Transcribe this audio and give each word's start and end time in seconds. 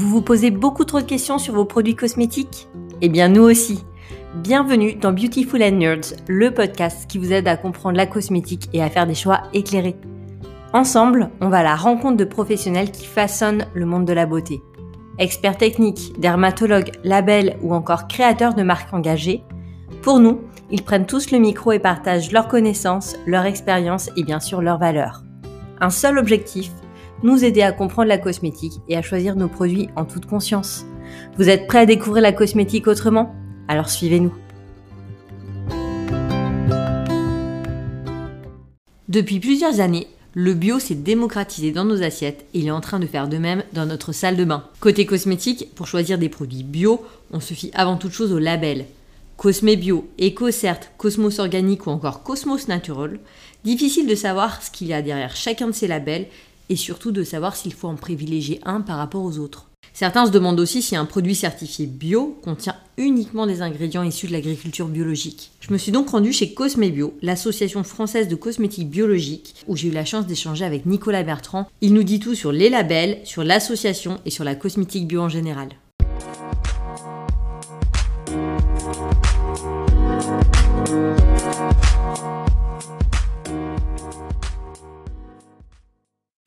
Vous 0.00 0.08
vous 0.08 0.22
posez 0.22 0.50
beaucoup 0.50 0.84
trop 0.84 1.02
de 1.02 1.04
questions 1.04 1.36
sur 1.36 1.52
vos 1.52 1.66
produits 1.66 1.94
cosmétiques 1.94 2.68
Eh 3.02 3.10
bien 3.10 3.28
nous 3.28 3.42
aussi. 3.42 3.84
Bienvenue 4.36 4.94
dans 4.94 5.12
Beautiful 5.12 5.62
and 5.62 5.72
Nerds, 5.72 6.14
le 6.26 6.54
podcast 6.54 7.06
qui 7.06 7.18
vous 7.18 7.34
aide 7.34 7.46
à 7.46 7.58
comprendre 7.58 7.98
la 7.98 8.06
cosmétique 8.06 8.70
et 8.72 8.82
à 8.82 8.88
faire 8.88 9.06
des 9.06 9.14
choix 9.14 9.42
éclairés. 9.52 9.96
Ensemble, 10.72 11.28
on 11.42 11.50
va 11.50 11.58
à 11.58 11.62
la 11.62 11.76
rencontre 11.76 12.16
de 12.16 12.24
professionnels 12.24 12.90
qui 12.90 13.04
façonnent 13.04 13.66
le 13.74 13.84
monde 13.84 14.06
de 14.06 14.14
la 14.14 14.24
beauté. 14.24 14.62
Experts 15.18 15.58
techniques, 15.58 16.18
dermatologues, 16.18 16.92
labels 17.04 17.58
ou 17.60 17.74
encore 17.74 18.08
créateurs 18.08 18.54
de 18.54 18.62
marques 18.62 18.94
engagées, 18.94 19.44
pour 20.00 20.18
nous, 20.18 20.40
ils 20.70 20.82
prennent 20.82 21.04
tous 21.04 21.30
le 21.30 21.38
micro 21.38 21.72
et 21.72 21.78
partagent 21.78 22.32
leurs 22.32 22.48
connaissances, 22.48 23.18
leur 23.26 23.44
expérience 23.44 24.08
et 24.16 24.24
bien 24.24 24.40
sûr 24.40 24.62
leurs 24.62 24.78
valeurs. 24.78 25.24
Un 25.78 25.90
seul 25.90 26.16
objectif, 26.16 26.70
nous 27.22 27.44
aider 27.44 27.62
à 27.62 27.72
comprendre 27.72 28.08
la 28.08 28.18
cosmétique 28.18 28.80
et 28.88 28.96
à 28.96 29.02
choisir 29.02 29.36
nos 29.36 29.48
produits 29.48 29.88
en 29.96 30.04
toute 30.04 30.26
conscience. 30.26 30.84
Vous 31.36 31.48
êtes 31.48 31.66
prêts 31.66 31.80
à 31.80 31.86
découvrir 31.86 32.22
la 32.22 32.32
cosmétique 32.32 32.86
autrement? 32.86 33.34
Alors 33.68 33.90
suivez-nous. 33.90 34.34
Depuis 39.08 39.40
plusieurs 39.40 39.80
années, 39.80 40.06
le 40.34 40.54
bio 40.54 40.78
s'est 40.78 40.94
démocratisé 40.94 41.72
dans 41.72 41.84
nos 41.84 42.02
assiettes 42.02 42.46
et 42.54 42.60
il 42.60 42.68
est 42.68 42.70
en 42.70 42.80
train 42.80 43.00
de 43.00 43.06
faire 43.06 43.28
de 43.28 43.38
même 43.38 43.64
dans 43.72 43.84
notre 43.84 44.12
salle 44.12 44.36
de 44.36 44.44
bain. 44.44 44.64
Côté 44.78 45.04
cosmétique, 45.04 45.74
pour 45.74 45.88
choisir 45.88 46.18
des 46.18 46.28
produits 46.28 46.62
bio, 46.62 47.04
on 47.32 47.40
se 47.40 47.54
fie 47.54 47.72
avant 47.74 47.96
toute 47.96 48.12
chose 48.12 48.32
au 48.32 48.38
label. 48.38 48.86
Cosme 49.36 49.74
Bio, 49.74 50.06
EcoCert, 50.20 50.96
Cosmos 50.98 51.38
Organique 51.38 51.86
ou 51.86 51.90
encore 51.90 52.22
Cosmos 52.22 52.68
Natural, 52.68 53.18
difficile 53.64 54.06
de 54.06 54.14
savoir 54.14 54.62
ce 54.62 54.70
qu'il 54.70 54.88
y 54.88 54.92
a 54.92 55.00
derrière 55.00 55.34
chacun 55.34 55.66
de 55.68 55.72
ces 55.72 55.88
labels 55.88 56.26
et 56.70 56.76
surtout 56.76 57.12
de 57.12 57.24
savoir 57.24 57.56
s'il 57.56 57.74
faut 57.74 57.88
en 57.88 57.96
privilégier 57.96 58.60
un 58.64 58.80
par 58.80 58.96
rapport 58.96 59.24
aux 59.24 59.38
autres. 59.38 59.66
Certains 59.92 60.26
se 60.26 60.30
demandent 60.30 60.60
aussi 60.60 60.82
si 60.82 60.94
un 60.96 61.04
produit 61.04 61.34
certifié 61.34 61.86
bio 61.86 62.38
contient 62.42 62.76
uniquement 62.96 63.46
des 63.46 63.60
ingrédients 63.60 64.02
issus 64.02 64.28
de 64.28 64.32
l'agriculture 64.32 64.86
biologique. 64.86 65.50
Je 65.60 65.72
me 65.72 65.78
suis 65.78 65.90
donc 65.92 66.10
rendue 66.10 66.32
chez 66.32 66.54
Cosme 66.54 66.88
Bio, 66.90 67.14
l'association 67.22 67.82
française 67.82 68.28
de 68.28 68.36
cosmétiques 68.36 68.88
biologiques, 68.88 69.54
où 69.66 69.76
j'ai 69.76 69.88
eu 69.88 69.92
la 69.92 70.04
chance 70.04 70.26
d'échanger 70.26 70.64
avec 70.64 70.86
Nicolas 70.86 71.22
Bertrand. 71.22 71.66
Il 71.80 71.92
nous 71.92 72.04
dit 72.04 72.20
tout 72.20 72.34
sur 72.34 72.52
les 72.52 72.70
labels, 72.70 73.18
sur 73.24 73.42
l'association 73.42 74.20
et 74.24 74.30
sur 74.30 74.44
la 74.44 74.54
cosmétique 74.54 75.08
bio 75.08 75.22
en 75.22 75.28
général. 75.28 75.68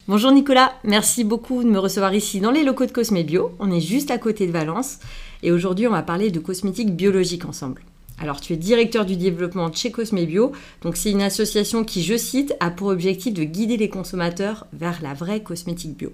Bonjour 0.09 0.34
Nicolas, 0.34 0.73
merci 0.84 1.23
beaucoup 1.23 1.64
de 1.64 1.70
me 1.70 1.80
recevoir 1.80 2.14
ici 2.14 2.42
dans 2.42 2.52
les 2.52 2.66
locaux 2.66 2.86
de 2.86 2.92
Cosme 2.92 3.23
Bio. 3.23 3.56
On 3.59 3.72
est 3.72 3.80
juste 3.80 4.12
à 4.12 4.18
côté 4.18 4.46
de 4.46 4.52
Valence 4.52 5.00
et 5.44 5.52
aujourd'hui 5.54 5.88
on 5.88 5.92
va 5.92 6.02
parler 6.02 6.30
de 6.30 6.42
cosmétiques 6.42 6.94
biologiques 6.94 7.46
ensemble. 7.46 7.86
Alors 8.20 8.42
tu 8.42 8.52
es 8.52 8.58
directeur 8.58 9.06
du 9.06 9.16
développement 9.16 9.72
chez 9.72 9.92
Cosme 9.92 10.26
Bio, 10.26 10.52
donc 10.81 10.98
c'est 10.98 11.12
une 11.12 11.22
association 11.22 11.86
qui, 11.86 12.04
je 12.04 12.18
cite, 12.18 12.54
a 12.59 12.70
pour 12.70 12.90
objectif 12.90 13.34
de 13.34 13.46
guider 13.46 13.78
les 13.78 13.88
consommateurs 13.88 14.68
vers 14.74 15.02
la 15.02 15.14
vraie 15.14 15.42
cosmétique 15.42 15.96
bio. 15.96 16.12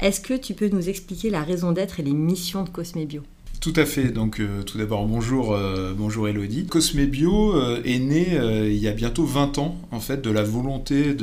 Est-ce 0.00 0.20
que 0.20 0.34
tu 0.34 0.54
peux 0.54 0.68
nous 0.68 0.88
expliquer 0.88 1.30
la 1.30 1.44
raison 1.44 1.70
d'être 1.70 2.00
et 2.00 2.02
les 2.02 2.14
missions 2.14 2.64
de 2.64 2.70
Cosme 2.70 3.04
Bio? 3.04 3.22
Tout 3.64 3.72
à 3.76 3.86
fait. 3.86 4.10
Donc, 4.10 4.40
euh, 4.40 4.62
tout 4.62 4.76
d'abord, 4.76 5.06
bonjour, 5.06 5.54
euh, 5.54 5.94
bonjour 5.96 6.28
Elodie. 6.28 6.66
Cosme 6.66 7.06
Bio 7.06 7.56
euh, 7.56 7.80
est 7.86 7.98
né 7.98 8.38
il 8.66 8.76
y 8.76 8.88
a 8.88 8.92
bientôt 8.92 9.24
20 9.24 9.56
ans, 9.56 9.80
en 9.90 10.00
fait, 10.00 10.20
de 10.20 10.30
la 10.30 10.42
volonté 10.42 11.16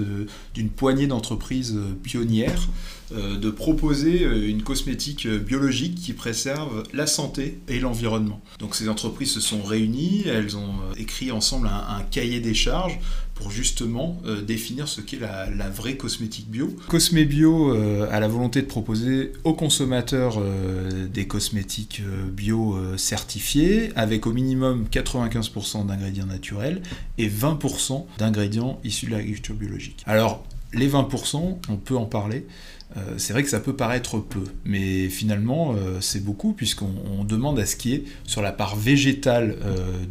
d'une 0.55 0.69
poignée 0.69 1.05
d'entreprises 1.05 1.77
pionnières 2.01 2.67
de 3.11 3.49
proposer 3.49 4.23
une 4.23 4.63
cosmétique 4.63 5.27
biologique 5.27 5.95
qui 5.95 6.13
préserve 6.13 6.83
la 6.93 7.07
santé 7.07 7.59
et 7.67 7.79
l'environnement. 7.79 8.41
Donc, 8.59 8.75
ces 8.75 8.89
entreprises 8.89 9.31
se 9.31 9.39
sont 9.41 9.61
réunies, 9.61 10.23
elles 10.25 10.57
ont 10.57 10.73
écrit 10.97 11.31
ensemble 11.31 11.67
un 11.67 12.01
cahier 12.09 12.39
des 12.39 12.53
charges 12.53 12.99
pour 13.41 13.51
justement 13.51 14.21
euh, 14.25 14.41
définir 14.41 14.87
ce 14.87 15.01
qu'est 15.01 15.19
la, 15.19 15.69
vraie 15.69 15.95
cosmétique 15.95 16.49
bio. 16.49 16.75
Cosme 16.87 17.23
Bio 17.23 17.73
euh, 17.73 18.07
a 18.11 18.19
la 18.19 18.27
volonté 18.27 18.61
de 18.61 18.67
proposer 18.67 19.33
aux 19.43 19.53
consommateurs 19.53 20.35
euh, 20.37 21.07
des 21.07 21.25
cosmétiques 21.25 22.01
bio 22.31 22.77
certifiés 22.97 23.91
avec 23.95 24.27
au 24.27 24.33
minimum 24.33 24.85
95% 24.91 25.87
d'ingrédients 25.87 26.25
naturels 26.25 26.81
et 27.17 27.29
20% 27.29 28.05
d'ingrédients 28.19 28.79
issus 28.83 29.07
de 29.07 29.11
l'agriculture 29.11 29.55
biologique. 29.55 30.03
Alors 30.05 30.43
les 30.73 30.89
20%, 30.89 31.57
on 31.69 31.75
peut 31.75 31.97
en 31.97 32.05
parler. 32.05 32.45
c'est 33.17 33.33
vrai 33.33 33.43
que 33.43 33.49
ça 33.49 33.59
peut 33.59 33.75
paraître 33.75 34.19
peu, 34.19 34.43
mais 34.65 35.09
finalement 35.09 35.75
c'est 35.99 36.23
beaucoup 36.23 36.53
puisqu'on 36.53 37.23
demande 37.23 37.59
à 37.59 37.65
ce 37.65 37.75
qui 37.75 37.93
est 37.93 38.03
sur 38.25 38.41
la 38.41 38.51
part 38.51 38.75
végétale 38.75 39.57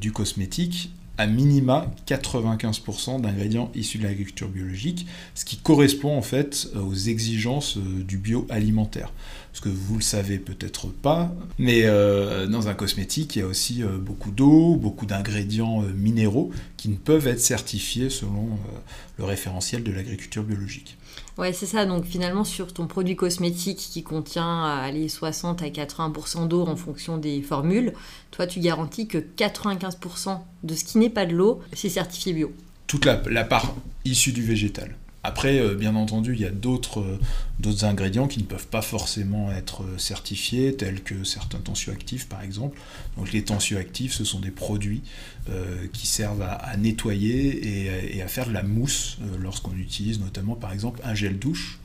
du 0.00 0.12
cosmétique 0.12 0.90
à 1.20 1.26
minima 1.26 1.92
95% 2.06 3.20
d'ingrédients 3.20 3.70
issus 3.74 3.98
de 3.98 4.04
l'agriculture 4.04 4.48
biologique, 4.48 5.06
ce 5.34 5.44
qui 5.44 5.58
correspond 5.58 6.16
en 6.16 6.22
fait 6.22 6.68
aux 6.74 6.94
exigences 6.94 7.76
euh, 7.76 8.02
du 8.02 8.16
bioalimentaire. 8.16 9.12
Parce 9.52 9.60
que 9.60 9.68
vous 9.68 9.96
le 9.96 10.02
savez 10.02 10.38
peut-être 10.38 10.86
pas, 10.88 11.32
mais 11.58 11.82
euh, 11.84 12.46
dans 12.46 12.68
un 12.68 12.74
cosmétique, 12.74 13.36
il 13.36 13.38
y 13.40 13.42
a 13.42 13.46
aussi 13.46 13.82
euh, 13.82 13.98
beaucoup 13.98 14.30
d'eau, 14.30 14.76
beaucoup 14.76 15.06
d'ingrédients 15.06 15.82
minéraux 15.94 16.50
qui 16.76 16.88
ne 16.88 16.96
peuvent 16.96 17.26
être 17.26 17.40
certifiés 17.40 18.10
selon 18.10 18.48
le 19.18 19.24
référentiel 19.24 19.82
de 19.82 19.90
l'agriculture 19.90 20.44
biologique. 20.44 20.96
Ouais, 21.38 21.52
c'est 21.52 21.66
ça. 21.66 21.86
Donc 21.86 22.04
finalement, 22.04 22.44
sur 22.44 22.72
ton 22.72 22.86
produit 22.86 23.16
cosmétique 23.16 23.78
qui 23.78 24.02
contient 24.02 24.64
allez, 24.64 25.08
60 25.08 25.62
à 25.62 25.68
80% 25.68 26.48
d'eau 26.48 26.66
en 26.66 26.76
fonction 26.76 27.18
des 27.18 27.40
formules, 27.42 27.94
toi, 28.30 28.46
tu 28.46 28.60
garantis 28.60 29.06
que 29.06 29.18
95% 29.18 30.38
de 30.62 30.74
ce 30.74 30.84
qui 30.84 30.98
n'est 30.98 31.10
pas 31.10 31.26
de 31.26 31.34
l'eau, 31.34 31.60
c'est 31.72 31.88
certifié 31.88 32.32
bio. 32.32 32.52
Toute 32.86 33.04
la, 33.04 33.22
la 33.30 33.44
part 33.44 33.74
issue 34.04 34.32
du 34.32 34.42
végétal. 34.42 34.96
Après, 35.22 35.58
euh, 35.58 35.74
bien 35.74 35.96
entendu, 35.96 36.32
il 36.34 36.40
y 36.40 36.46
a 36.46 36.50
d'autres 36.50 37.00
euh, 37.00 37.84
ingrédients 37.84 38.26
qui 38.26 38.40
ne 38.40 38.44
peuvent 38.44 38.66
pas 38.66 38.80
forcément 38.80 39.52
être 39.52 39.82
euh, 39.82 39.98
certifiés, 39.98 40.74
tels 40.74 41.02
que 41.02 41.24
certains 41.24 41.58
tensioactifs 41.58 42.26
par 42.26 42.42
exemple. 42.42 42.78
Donc 43.18 43.30
les 43.32 43.44
tensioactifs, 43.44 44.14
ce 44.14 44.24
sont 44.24 44.40
des 44.40 44.50
produits 44.50 45.02
qui 45.92 46.06
servent 46.06 46.42
à, 46.42 46.76
nettoyer 46.76 48.14
et, 48.14 48.22
à 48.22 48.28
faire 48.28 48.46
de 48.46 48.52
la 48.52 48.62
mousse 48.62 49.18
lorsqu'on 49.40 49.74
utilise 49.74 50.20
notamment 50.20 50.54
par 50.54 50.72
exemple 50.72 51.00
un 51.02 51.14
gel 51.14 51.40
douche 51.40 51.80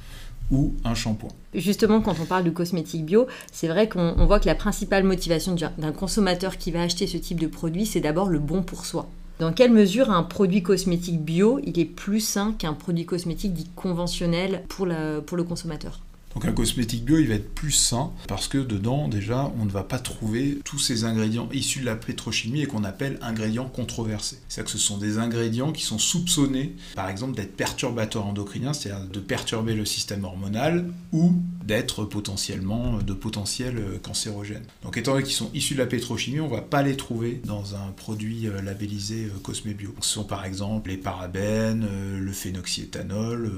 ou 0.51 0.75
un 0.83 0.93
shampoing. 0.93 1.31
Justement, 1.55 1.99
quand 1.99 2.19
on 2.19 2.25
parle 2.25 2.43
de 2.43 2.51
cosmétique 2.51 3.05
bio, 3.05 3.25
c'est 3.51 3.67
vrai 3.67 3.89
qu'on 3.89 4.25
voit 4.27 4.39
que 4.39 4.45
la 4.45 4.53
principale 4.53 5.03
motivation 5.03 5.55
d'un 5.55 5.91
consommateur 5.93 6.57
qui 6.57 6.69
va 6.69 6.83
acheter 6.83 7.07
ce 7.07 7.17
type 7.17 7.39
de 7.39 7.47
produit, 7.47 7.87
c'est 7.87 8.01
d'abord 8.01 8.29
le 8.29 8.37
bon 8.37 8.61
pour 8.61 8.85
soi. 8.85 9.09
Dans 9.37 9.51
quelle 9.51 9.71
mesure 9.71 10.11
un 10.11 10.23
produit 10.23 10.63
cosmétique 10.63 11.21
bio, 11.21 11.59
il 11.65 11.77
est 11.77 11.85
plus 11.85 12.21
sain 12.21 12.55
qu'un 12.57 12.71
produit 12.71 13.05
cosmétique 13.05 13.53
dit 13.53 13.69
conventionnel 13.75 14.63
pour, 14.69 14.85
le 14.85 15.43
consommateur? 15.43 15.99
Donc 16.33 16.45
un 16.45 16.53
cosmétique 16.53 17.03
bio, 17.03 17.17
il 17.17 17.27
va 17.27 17.35
être 17.35 17.53
plus 17.53 17.71
sain 17.71 18.11
parce 18.29 18.47
que 18.47 18.57
dedans, 18.57 19.09
déjà, 19.09 19.51
on 19.59 19.65
ne 19.65 19.69
va 19.69 19.83
pas 19.83 19.99
trouver 19.99 20.59
tous 20.63 20.79
ces 20.79 21.03
ingrédients 21.03 21.49
issus 21.51 21.81
de 21.81 21.85
la 21.85 21.97
pétrochimie 21.97 22.61
et 22.61 22.65
qu'on 22.65 22.85
appelle 22.85 23.17
ingrédients 23.21 23.67
controversés. 23.67 24.39
C'est-à-dire 24.47 24.71
que 24.71 24.77
ce 24.77 24.85
sont 24.85 24.97
des 24.97 25.17
ingrédients 25.17 25.73
qui 25.73 25.83
sont 25.83 25.97
soupçonnés, 25.97 26.75
par 26.95 27.09
exemple, 27.09 27.35
d'être 27.35 27.57
perturbateurs 27.57 28.25
endocriniens, 28.25 28.71
c'est-à-dire 28.71 29.05
de 29.05 29.19
perturber 29.19 29.75
le 29.75 29.85
système 29.85 30.23
hormonal 30.23 30.85
ou 31.11 31.33
d'être 31.65 32.05
potentiellement 32.05 32.99
de 32.99 33.13
potentiels 33.13 33.81
cancérogènes. 34.03 34.65
Donc 34.83 34.97
étant 34.97 35.13
donné 35.13 35.23
qu'ils 35.23 35.33
sont 35.33 35.49
issus 35.53 35.73
de 35.73 35.79
la 35.79 35.85
pétrochimie, 35.85 36.39
on 36.39 36.47
ne 36.47 36.55
va 36.55 36.61
pas 36.61 36.81
les 36.81 36.95
trouver 36.95 37.41
dans 37.45 37.75
un 37.75 37.91
produit 37.95 38.47
euh, 38.47 38.61
labellisé 38.61 39.25
euh, 39.25 39.39
Cosme 39.41 39.73
Bio. 39.73 39.93
Ce 40.01 40.09
sont 40.09 40.23
par 40.23 40.45
exemple 40.45 40.89
les 40.89 40.97
parabènes, 40.97 41.87
euh, 41.89 42.19
le 42.19 42.31
phénoxyéthanol 42.31 43.51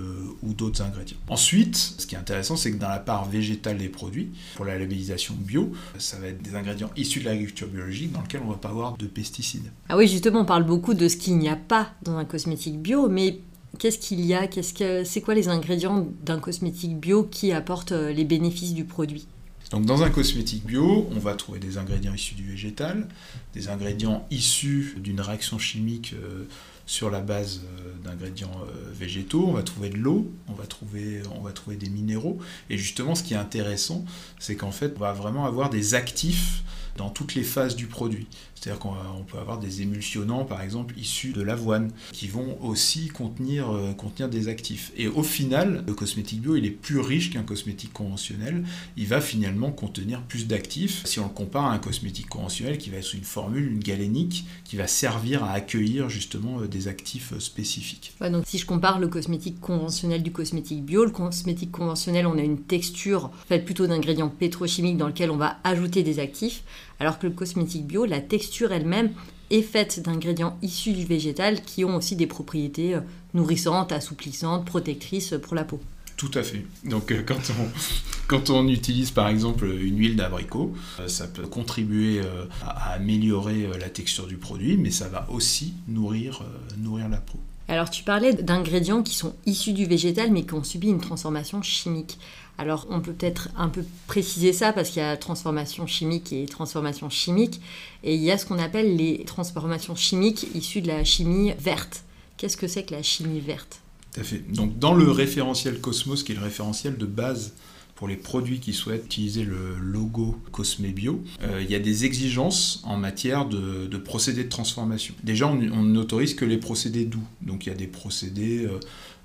ou 0.44 0.53
d'autres 0.53 0.82
ingrédients. 0.82 1.17
Ensuite, 1.29 1.76
ce 1.76 2.05
qui 2.05 2.16
est 2.16 2.17
intéressant, 2.17 2.55
c'est 2.55 2.72
que 2.72 2.78
dans 2.78 2.90
la 2.90 2.99
part 2.99 3.26
végétale 3.29 3.78
des 3.78 3.90
produits, 3.90 4.32
pour 4.55 4.66
la 4.66 4.78
labellisation 4.78 5.35
bio, 5.37 5.72
ça 5.97 6.17
va 6.20 6.28
être 6.28 6.41
des 6.41 6.55
ingrédients 6.55 6.90
issus 6.96 7.20
de 7.20 7.26
l'agriculture 7.26 7.67
biologique 7.67 8.11
dans 8.11 8.22
lesquels 8.22 8.41
on 8.41 8.47
ne 8.47 8.52
va 8.52 8.58
pas 8.58 8.70
avoir 8.70 8.97
de 8.97 9.05
pesticides. 9.05 9.72
Ah 9.90 9.97
oui, 9.97 10.08
justement, 10.08 10.41
on 10.41 10.46
parle 10.46 10.64
beaucoup 10.64 10.93
de 10.93 11.08
ce 11.08 11.17
qu'il 11.17 11.37
n'y 11.37 11.49
a 11.49 11.55
pas 11.55 11.91
dans 12.03 12.17
un 12.17 12.26
cosmétique 12.26 12.82
bio, 12.82 13.09
mais 13.09 13.40
qu'est-ce 13.79 13.99
qu'il 13.99 14.25
y 14.25 14.34
a 14.34 14.47
Qu'est-ce 14.47 14.73
que 14.73 15.03
c'est 15.03 15.22
quoi 15.22 15.35
les 15.35 15.47
ingrédients 15.47 16.08
d'un 16.23 16.40
cosmétique 16.40 16.97
bio 16.97 17.23
qui 17.23 17.52
apportent 17.52 17.91
euh, 17.91 18.11
les 18.11 18.25
bénéfices 18.25 18.73
du 18.73 18.85
produit? 18.85 19.28
Donc 19.72 19.85
dans 19.85 20.02
un 20.03 20.09
cosmétique 20.09 20.66
bio, 20.66 21.08
on 21.14 21.19
va 21.19 21.35
trouver 21.35 21.59
des 21.59 21.78
ingrédients 21.78 22.14
issus 22.14 22.35
du 22.35 22.49
végétal, 22.49 23.08
des 23.53 23.67
ingrédients 23.67 24.25
issus 24.31 24.96
d'une 24.97 25.19
réaction 25.19 25.59
chimique 25.59 26.14
euh, 26.14 26.46
sur 26.85 27.09
la 27.09 27.19
base 27.19 27.61
euh, 27.66 27.91
d'ingrédients 28.05 28.61
végétaux, 28.93 29.46
on 29.46 29.52
va 29.52 29.64
trouver 29.64 29.90
de 29.90 29.97
l'eau, 29.97 30.31
on, 30.47 30.53
on 30.53 31.41
va 31.41 31.52
trouver 31.52 31.75
des 31.75 31.90
minéraux. 31.90 32.40
Et 32.70 32.78
justement, 32.78 33.13
ce 33.13 33.23
qui 33.23 33.34
est 33.34 33.37
intéressant, 33.37 34.05
c'est 34.40 34.55
qu'en 34.55 34.72
fait, 34.72 34.93
on 34.96 35.02
va 35.02 35.11
vraiment 35.11 35.46
avoir 35.46 35.70
des 35.70 35.96
actifs 35.96 36.63
dans 36.97 37.09
toutes 37.09 37.35
les 37.35 37.44
phases 37.44 37.76
du 37.76 37.88
produit. 37.88 38.28
C'est-à-dire 38.59 38.79
qu'on 38.79 39.23
peut 39.28 39.38
avoir 39.38 39.59
des 39.59 39.84
émulsionnants, 39.84 40.44
par 40.44 40.61
exemple, 40.61 40.96
issus 40.97 41.32
de 41.32 41.41
l'avoine, 41.41 41.91
qui 42.11 42.28
vont 42.28 42.58
aussi 42.61 43.08
contenir, 43.08 43.70
euh, 43.70 43.94
contenir 43.94 44.29
des 44.29 44.47
actifs. 44.47 44.91
Et 44.97 45.08
au 45.08 45.22
final, 45.22 45.84
le 45.85 45.94
cosmétique 45.94 46.41
bio, 46.41 46.55
il 46.55 46.66
est 46.66 46.72
plus 46.72 46.99
riche 46.99 47.29
qu'un 47.32 47.44
cosmétique 47.44 47.94
conventionnel. 47.94 48.66
Il 48.97 49.05
va 49.05 49.22
finalement 49.22 49.72
contenir 49.72 50.22
plus 50.23 50.47
d'actifs 50.47 51.03
si 51.05 51.20
on 51.20 51.26
le 51.26 51.29
compare 51.29 51.66
à 51.66 51.73
un 51.73 51.78
cosmétique 51.78 52.29
conventionnel 52.29 52.78
qui 52.78 52.90
va 52.90 52.97
être 52.97 53.14
une 53.14 53.23
formule, 53.23 53.67
une 53.67 53.79
galénique, 53.79 54.46
qui 54.64 54.76
va 54.76 54.88
servir 54.88 55.44
à 55.44 55.52
accueillir 55.52 56.09
justement 56.09 56.61
euh, 56.61 56.67
des 56.67 56.88
actifs 56.88 57.34
euh, 57.34 57.40
spécifiques. 57.40 58.14
donc 58.22 58.44
si 58.47 58.58
je 58.58 58.66
compare 58.66 58.99
le 58.99 59.08
cosmétique 59.08 59.59
conventionnel 59.61 60.23
du 60.23 60.32
cosmétique 60.32 60.84
bio, 60.84 61.05
le 61.05 61.11
cosmétique 61.11 61.72
conventionnel, 61.72 62.26
on 62.26 62.38
a 62.38 62.41
une 62.41 62.59
texture 62.59 63.29
faite 63.47 63.66
plutôt 63.66 63.85
d'ingrédients 63.85 64.29
pétrochimiques 64.29 64.97
dans 64.97 65.08
lequel 65.08 65.29
on 65.29 65.38
va 65.38 65.58
ajouter 65.64 66.02
des 66.02 66.20
actifs, 66.20 66.64
alors 66.99 67.20
que 67.20 67.28
le 67.28 67.34
cosmétique 67.34 67.85
bio, 67.85 68.05
la 68.05 68.22
texture 68.22 68.72
elle-même 68.72 69.11
est 69.49 69.61
faite 69.61 70.02
d'ingrédients 70.02 70.58
issus 70.61 70.94
du 70.94 71.05
végétal 71.05 71.61
qui 71.61 71.85
ont 71.85 71.96
aussi 71.96 72.16
des 72.16 72.28
propriétés 72.28 72.96
euh, 72.96 73.02
nourrissantes, 73.34 73.91
assouplissantes, 73.91 74.66
protectrices 74.66 75.35
pour 75.41 75.55
la 75.55 75.64
peau. 75.64 75.79
Tout 76.17 76.32
à 76.34 76.44
fait. 76.44 76.66
Donc 76.84 77.11
euh, 77.11 77.23
quand 77.26 77.40
on, 77.52 77.67
quand 78.28 78.49
on 78.49 78.67
utilise 78.67 79.11
par 79.11 79.29
exemple 79.29 79.66
une 79.66 79.97
huile 79.97 80.16
d'abricot, 80.16 80.76
euh, 80.99 81.08
ça 81.08 81.28
peut 81.28 81.47
contribuer 81.47 82.22
à, 82.64 82.94
améliorer 82.94 83.70
la 83.79 83.90
texture 83.90 84.28
du 84.28 84.38
produit, 84.38 84.78
mais 84.78 84.91
ça 84.91 85.08
va 85.08 85.28
aussi 85.29 85.73
nourrir, 85.88 86.44
nourrir 86.78 87.08
la 87.08 87.17
peau. 87.17 87.40
Alors 87.70 87.90
tu 87.90 88.03
parlais 88.03 88.34
d'ingrédients 88.34 89.03
qui 89.03 89.14
sont 89.16 89.35
issus 89.46 89.73
du 89.73 89.85
végétal 89.85 90.32
mais 90.32 90.44
qui 90.44 90.53
ont 90.53 90.64
subi 90.64 90.88
une 90.88 91.02
transformation 91.02 91.61
chimique. 91.61 92.17
Alors 92.58 92.88
on 92.90 93.02
peut 93.02 93.14
peut-être 93.14 93.50
un 93.56 93.70
peu 93.70 93.84
préciser 94.08 94.52
ça 94.52 94.74
parce 94.74 94.90
qu'il 94.90 95.02
y 95.02 95.06
a 95.06 95.16
transformation 95.16 95.86
chimique 95.86 96.34
et 96.34 96.46
transformation 96.46 97.09
chimique. 97.09 97.62
Et 98.04 98.16
il 98.16 98.22
y 98.22 98.32
a 98.32 98.38
ce 98.38 98.46
qu'on 98.46 98.59
appelle 98.59 98.96
les 98.96 99.24
transformations 99.26 99.96
chimiques 99.96 100.48
issues 100.56 100.82
de 100.82 100.88
la 100.88 101.04
chimie 101.04 101.54
verte. 101.59 102.04
Qu'est-ce 102.38 102.58
que 102.58 102.68
c'est 102.68 102.84
que 102.84 102.94
la 102.94 103.04
chimie 103.04 103.40
verte? 103.40 103.82
Tout 104.14 104.22
à 104.22 104.24
fait. 104.24 104.40
Donc 104.52 104.80
dans 104.80 104.94
le 104.94 105.12
référentiel 105.12 105.80
Cosmos, 105.80 106.24
qui 106.24 106.32
est 106.32 106.36
le 106.36 106.42
référentiel 106.42 106.98
de 106.98 107.06
base 107.06 107.54
pour 107.97 108.08
les 108.08 108.16
produits 108.16 108.59
qui 108.59 108.73
souhaitent 108.73 109.05
utiliser 109.05 109.44
le 109.44 109.76
logo 109.82 110.38
Cosme 110.52 110.85
Bio, 110.90 111.23
euh, 111.41 111.64
il 111.64 111.70
y 111.70 111.73
a 111.73 111.79
des 111.79 112.05
exigences 112.05 112.79
en 112.85 112.96
matière 112.96 113.47
de, 113.47 113.97
procédés 113.97 114.44
de 114.44 114.49
transformation. 114.49 115.16
Déjà, 115.23 115.47
on 115.47 115.82
n'autorise 115.82 116.35
que 116.35 116.46
les 116.46 116.58
procédés 116.58 117.05
doux. 117.05 117.23
Donc 117.41 117.66
il 117.66 117.70
y 117.70 117.72
a 117.72 117.76
des 117.76 117.88
procédés, 117.88 118.66
euh, 118.66 118.79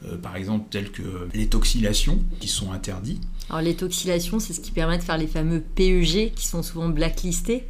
euh, 0.07 0.17
par 0.17 0.37
exemple, 0.37 0.65
tels 0.71 0.91
que 0.91 1.03
l'étoxylation, 1.35 2.19
qui 2.41 2.49
sont 2.49 2.73
interdits. 2.73 3.21
Alors 3.51 3.61
l'étoxylation, 3.61 4.41
c'est 4.41 4.55
ce 4.55 4.61
qui 4.61 4.71
permet 4.71 4.97
de 4.97 5.03
faire 5.03 5.19
les 5.19 5.27
fameux 5.27 5.61
PEG, 5.61 6.33
qui 6.35 6.47
sont 6.47 6.63
souvent 6.63 6.89
blacklistés. 6.89 7.65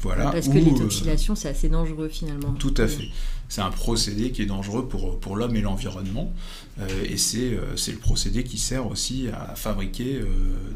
Voilà. 0.00 0.30
Parce 0.30 0.48
que 0.48 0.56
l'étoxylation, 0.56 1.34
c'est 1.34 1.48
assez 1.50 1.68
dangereux 1.68 2.08
finalement. 2.08 2.54
Tout 2.54 2.74
à 2.78 2.88
fait 2.88 3.08
c'est 3.48 3.60
un 3.60 3.70
procédé 3.70 4.32
qui 4.32 4.42
est 4.42 4.46
dangereux 4.46 4.88
pour, 4.88 5.18
pour 5.20 5.36
l'homme 5.36 5.56
et 5.56 5.60
l'environnement. 5.60 6.32
Euh, 6.80 7.04
et 7.08 7.16
c'est, 7.16 7.54
euh, 7.54 7.76
c'est 7.76 7.92
le 7.92 7.98
procédé 7.98 8.44
qui 8.44 8.58
sert 8.58 8.86
aussi 8.86 9.28
à 9.28 9.54
fabriquer 9.54 10.16
euh, 10.16 10.26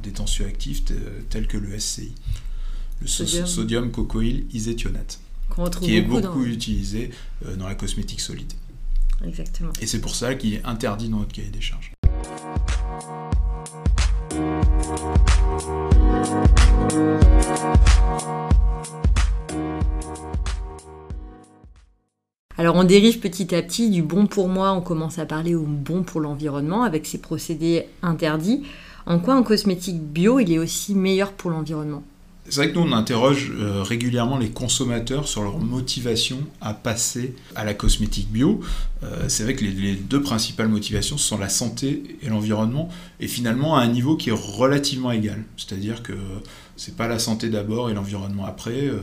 des 0.03 0.13
tensioactifs 0.13 0.85
tels 1.29 1.47
que 1.47 1.57
le 1.57 1.79
SCI, 1.79 2.13
le 3.01 3.07
sodium, 3.07 3.91
cocoïl 3.91 4.47
iséthionate, 4.53 5.21
qui 5.81 5.97
est 5.97 6.03
beaucoup 6.03 6.45
utilisé 6.45 7.11
dans 7.57 7.67
la 7.67 7.75
cosmétique 7.75 8.21
solide. 8.21 8.53
Exactement. 9.27 9.73
Et 9.81 9.87
c'est 9.87 10.01
pour 10.01 10.15
ça 10.15 10.35
qu'il 10.35 10.55
est 10.55 10.65
interdit 10.65 11.09
dans 11.09 11.19
notre 11.19 11.33
cahier 11.33 11.51
des 11.51 11.61
charges. 11.61 11.93
Alors 22.61 22.77
on 22.77 22.85
dérive 22.85 23.21
petit 23.21 23.55
à 23.55 23.63
petit 23.63 23.89
du 23.89 24.03
bon 24.03 24.27
pour 24.27 24.47
moi, 24.47 24.73
on 24.73 24.83
commence 24.83 25.19
à 25.19 25.25
parler 25.25 25.55
au 25.55 25.63
bon 25.63 26.03
pour 26.03 26.21
l'environnement 26.21 26.83
avec 26.83 27.07
ces 27.07 27.17
procédés 27.17 27.87
interdits. 28.03 28.65
En 29.07 29.19
quoi 29.19 29.33
un 29.33 29.43
cosmétique 29.43 29.99
bio, 29.99 30.41
il 30.41 30.53
est 30.53 30.59
aussi 30.59 30.95
meilleur 30.95 31.33
pour 31.33 31.51
l'environnement? 31.51 32.03
C'est 32.49 32.57
vrai 32.57 32.73
que 32.73 32.79
nous, 32.79 32.87
on 32.87 32.93
interroge 32.93 33.53
euh, 33.55 33.83
régulièrement 33.83 34.39
les 34.39 34.51
consommateurs 34.51 35.29
sur 35.29 35.43
leur 35.43 35.59
motivation 35.59 36.39
à 36.61 36.75
passer 36.75 37.35
à 37.55 37.65
la 37.65 37.75
cosmétique 37.75 38.31
bio. 38.31 38.61
Euh, 39.03 39.27
c'est 39.29 39.45
vrai 39.45 39.55
que 39.55 39.65
les, 39.65 39.95
deux 39.95 40.21
principales 40.21 40.69
motivations 40.69 41.17
sont 41.17 41.39
la 41.39 41.49
santé 41.49 42.03
et 42.23 42.29
l'environnement, 42.29 42.89
et 43.21 43.29
finalement 43.29 43.77
à 43.77 43.83
un 43.83 43.89
niveau 43.89 44.17
qui 44.17 44.31
est 44.31 44.37
relativement 44.37 45.13
égal. 45.13 45.45
C'est-à-dire 45.57 46.03
que 46.03 46.15
c'est 46.77 46.97
pas 46.97 47.09
la 47.09 47.19
santé 47.19 47.51
d'abord 47.51 47.91
et 47.91 47.95
l'environnement 47.95 48.47
après, 48.47 48.87
euh, 48.87 48.99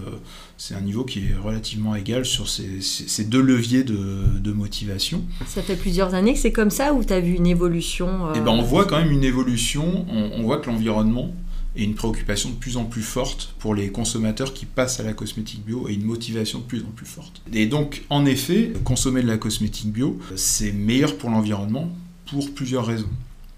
c'est 0.57 0.73
un 0.73 0.81
niveau 0.81 1.05
qui 1.05 1.19
est 1.19 1.35
relativement 1.41 1.95
égal 1.95 2.25
sur 2.25 2.49
ces, 2.49 3.23
deux 3.23 3.41
leviers 3.41 3.83
de, 3.83 4.51
motivation. 4.51 5.23
Ça 5.45 5.61
fait 5.61 5.75
plusieurs 5.75 6.15
années 6.15 6.33
que 6.33 6.39
c'est 6.39 6.51
comme 6.51 6.71
ça, 6.71 6.93
ou 6.93 7.03
tu 7.03 7.13
as 7.13 7.19
vu 7.19 7.33
une 7.33 7.47
évolution 7.47 8.29
Eh 8.35 8.39
ben, 8.39 8.51
on 8.51 8.63
voit 8.63 8.85
quand 8.85 8.97
même 8.97 9.11
une 9.11 9.23
évolution, 9.23 10.05
on 10.09 10.41
voit 10.41 10.57
que 10.57 10.69
l'environnement 10.69 11.31
et 11.77 11.83
une 11.83 11.93
préoccupation 11.93 12.49
de 12.49 12.55
plus 12.55 12.75
en 12.75 12.85
plus 12.85 13.03
forte 13.03 13.53
pour 13.59 13.75
les 13.75 13.91
consommateurs 13.91 14.53
qui 14.53 14.65
passent 14.65 14.99
à 14.99 15.03
la 15.03 15.13
cosmétique 15.13 15.63
bio 15.63 15.87
et 15.87 15.93
une 15.93 16.03
motivation 16.03 16.59
de 16.59 16.63
plus 16.63 16.81
en 16.81 16.91
plus 16.95 17.05
forte. 17.05 17.41
Et 17.53 17.67
donc, 17.67 18.03
en 18.09 18.25
effet, 18.25 18.73
consommer 18.83 19.21
de 19.21 19.27
la 19.27 19.37
cosmétique 19.37 19.91
bio, 19.91 20.19
c'est 20.35 20.71
meilleur 20.71 21.17
pour 21.17 21.29
l'environnement 21.29 21.89
pour 22.25 22.53
plusieurs 22.53 22.85
raisons. 22.85 23.09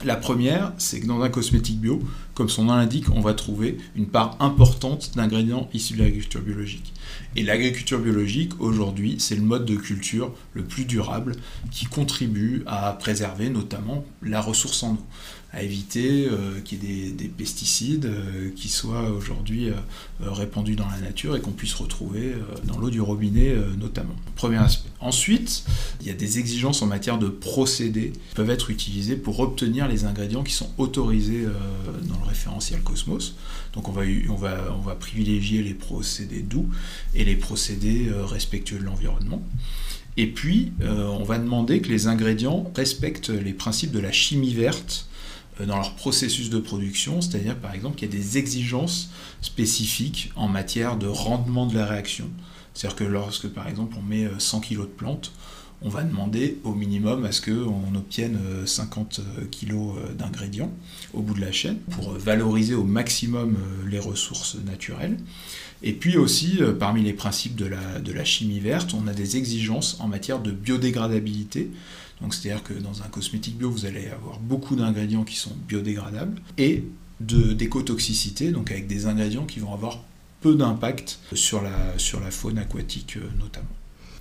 La 0.05 0.15
première, 0.15 0.71
c'est 0.77 1.01
que 1.01 1.07
dans 1.07 1.21
un 1.21 1.29
cosmétique 1.29 1.81
bio, 1.81 2.01
comme 2.33 2.47
son 2.47 2.63
nom 2.63 2.75
l'indique, 2.75 3.09
on 3.13 3.19
va 3.19 3.33
trouver 3.33 3.77
une 3.97 4.05
part 4.07 4.37
importante 4.39 5.11
d'ingrédients 5.15 5.67
issus 5.73 5.95
de 5.95 5.99
l'agriculture 5.99 6.39
biologique. 6.39 6.93
Et 7.35 7.43
l'agriculture 7.43 7.99
biologique, 7.99 8.53
aujourd'hui, 8.61 9.17
c'est 9.19 9.35
le 9.35 9.41
mode 9.41 9.65
de 9.65 9.75
culture 9.75 10.33
le 10.53 10.63
plus 10.63 10.85
durable 10.85 11.33
qui 11.69 11.85
contribue 11.85 12.63
à 12.65 12.93
préserver 12.93 13.49
notamment 13.49 14.05
la 14.21 14.39
ressource 14.39 14.83
en 14.83 14.93
eau 14.93 15.05
à 15.51 15.63
éviter 15.63 16.27
euh, 16.27 16.61
qu'il 16.61 16.83
y 16.83 17.07
ait 17.07 17.11
des, 17.11 17.27
pesticides 17.27 18.05
euh, 18.05 18.51
qui 18.55 18.69
soient 18.69 19.09
aujourd'hui 19.09 19.69
euh, 19.69 19.73
répandus 20.21 20.75
dans 20.75 20.87
la 20.87 20.99
nature 20.99 21.35
et 21.35 21.41
qu'on 21.41 21.51
puisse 21.51 21.73
retrouver 21.73 22.35
dans 22.65 22.77
l'eau 22.77 22.89
du 22.89 23.01
robinet 23.01 23.55
notamment. 23.77 24.15
Premier 24.35 24.57
aspect. 24.57 24.89
Ensuite, 24.99 25.63
il 26.01 26.07
y 26.07 26.09
a 26.09 26.13
des 26.13 26.39
exigences 26.39 26.81
en 26.81 26.87
matière 26.87 27.17
de 27.17 27.29
procédés 27.29 28.11
qui 28.11 28.35
peuvent 28.35 28.49
être 28.49 28.69
utilisés 28.69 29.15
pour 29.15 29.39
obtenir 29.39 29.87
les 29.87 30.05
ingrédients 30.05 30.43
qui 30.43 30.53
sont 30.53 30.69
autorisés 30.77 31.45
dans 32.03 32.19
le 32.19 32.27
référentiel 32.27 32.81
Cosmos. 32.81 33.35
Donc 33.73 33.87
on 33.87 33.91
va, 33.91 34.01
on, 34.29 34.35
va, 34.35 34.75
on 34.77 34.81
va 34.81 34.95
privilégier 34.95 35.63
les 35.63 35.73
procédés 35.73 36.41
doux 36.41 36.67
et 37.15 37.23
les 37.23 37.35
procédés 37.35 38.09
respectueux 38.11 38.79
de 38.79 38.83
l'environnement. 38.83 39.41
Et 40.17 40.27
puis, 40.27 40.73
on 40.81 41.23
va 41.23 41.37
demander 41.37 41.81
que 41.81 41.89
les 41.89 42.07
ingrédients 42.07 42.69
respectent 42.75 43.29
les 43.29 43.53
principes 43.53 43.91
de 43.91 43.99
la 43.99 44.11
chimie 44.11 44.53
verte 44.53 45.08
dans 45.65 45.75
leur 45.75 45.95
processus 45.95 46.49
de 46.49 46.59
production, 46.59 47.21
c'est-à-dire 47.21 47.55
par 47.57 47.73
exemple 47.73 47.97
qu'il 47.97 48.13
y 48.13 48.15
a 48.15 48.17
des 48.17 48.37
exigences 48.37 49.11
spécifiques 49.41 50.31
en 50.35 50.47
matière 50.47 50.97
de 50.97 51.07
rendement 51.07 51.65
de 51.65 51.75
la 51.75 51.85
réaction. 51.85 52.29
C'est-à-dire 52.73 52.97
que 52.97 53.03
lorsque 53.03 53.47
par 53.47 53.67
exemple 53.67 53.95
on 53.99 54.01
met 54.01 54.27
100 54.37 54.61
kg 54.61 54.81
de 54.81 54.85
plantes, 54.85 55.31
on 55.81 55.89
va 55.89 56.03
demander 56.03 56.57
au 56.65 56.73
minimum 56.73 57.23
à 57.23 57.31
ce 57.31 57.41
qu'on 57.41 57.95
obtienne 57.95 58.37
50 58.65 59.19
euh, 59.19 59.45
kg 59.45 59.71
euh, 59.71 60.13
d'ingrédients 60.13 60.71
au 61.13 61.21
bout 61.21 61.33
de 61.33 61.41
la 61.41 61.53
chaîne 61.53 61.77
pour 61.91 62.11
valoriser 62.11 62.75
au 62.75 62.83
maximum 62.83 63.57
les 63.89 63.99
ressources 63.99 64.57
naturelles. 64.65 65.17
Et 65.81 65.93
puis 65.93 66.17
aussi, 66.17 66.59
parmi 66.77 67.01
les 67.01 67.13
principes 67.13 67.55
de 67.55 67.65
la, 67.65 67.99
de 67.99 68.11
la 68.11 68.25
chimie 68.25 68.59
verte, 68.59 68.93
on 68.93 69.07
a 69.07 69.13
des 69.13 69.37
exigences 69.37 69.97
en 70.01 70.09
matière 70.09 70.39
de 70.39 70.51
biodégradabilité. 70.51 71.71
Donc 72.21 72.33
c'est-à-dire 72.33 72.63
que 72.63 72.73
dans 72.73 73.01
un 73.01 73.07
cosmétique 73.07 73.57
bio, 73.57 73.69
vous 73.69 73.85
allez 73.85 74.07
avoir 74.07 74.39
beaucoup 74.39 74.75
d'ingrédients 74.75 75.23
qui 75.23 75.35
sont 75.35 75.55
biodégradables 75.67 76.41
et 76.57 76.83
d'écotoxicité, 77.19 78.51
donc 78.51 78.71
avec 78.71 78.87
des 78.87 79.05
ingrédients 79.05 79.45
qui 79.45 79.59
vont 79.59 79.73
avoir 79.73 80.03
peu 80.41 80.55
d'impact 80.55 81.19
sur 81.33 81.61
la, 81.61 81.97
sur 81.97 82.19
la 82.19 82.31
faune 82.31 82.57
aquatique 82.57 83.17
euh, 83.17 83.29
notamment. 83.39 83.67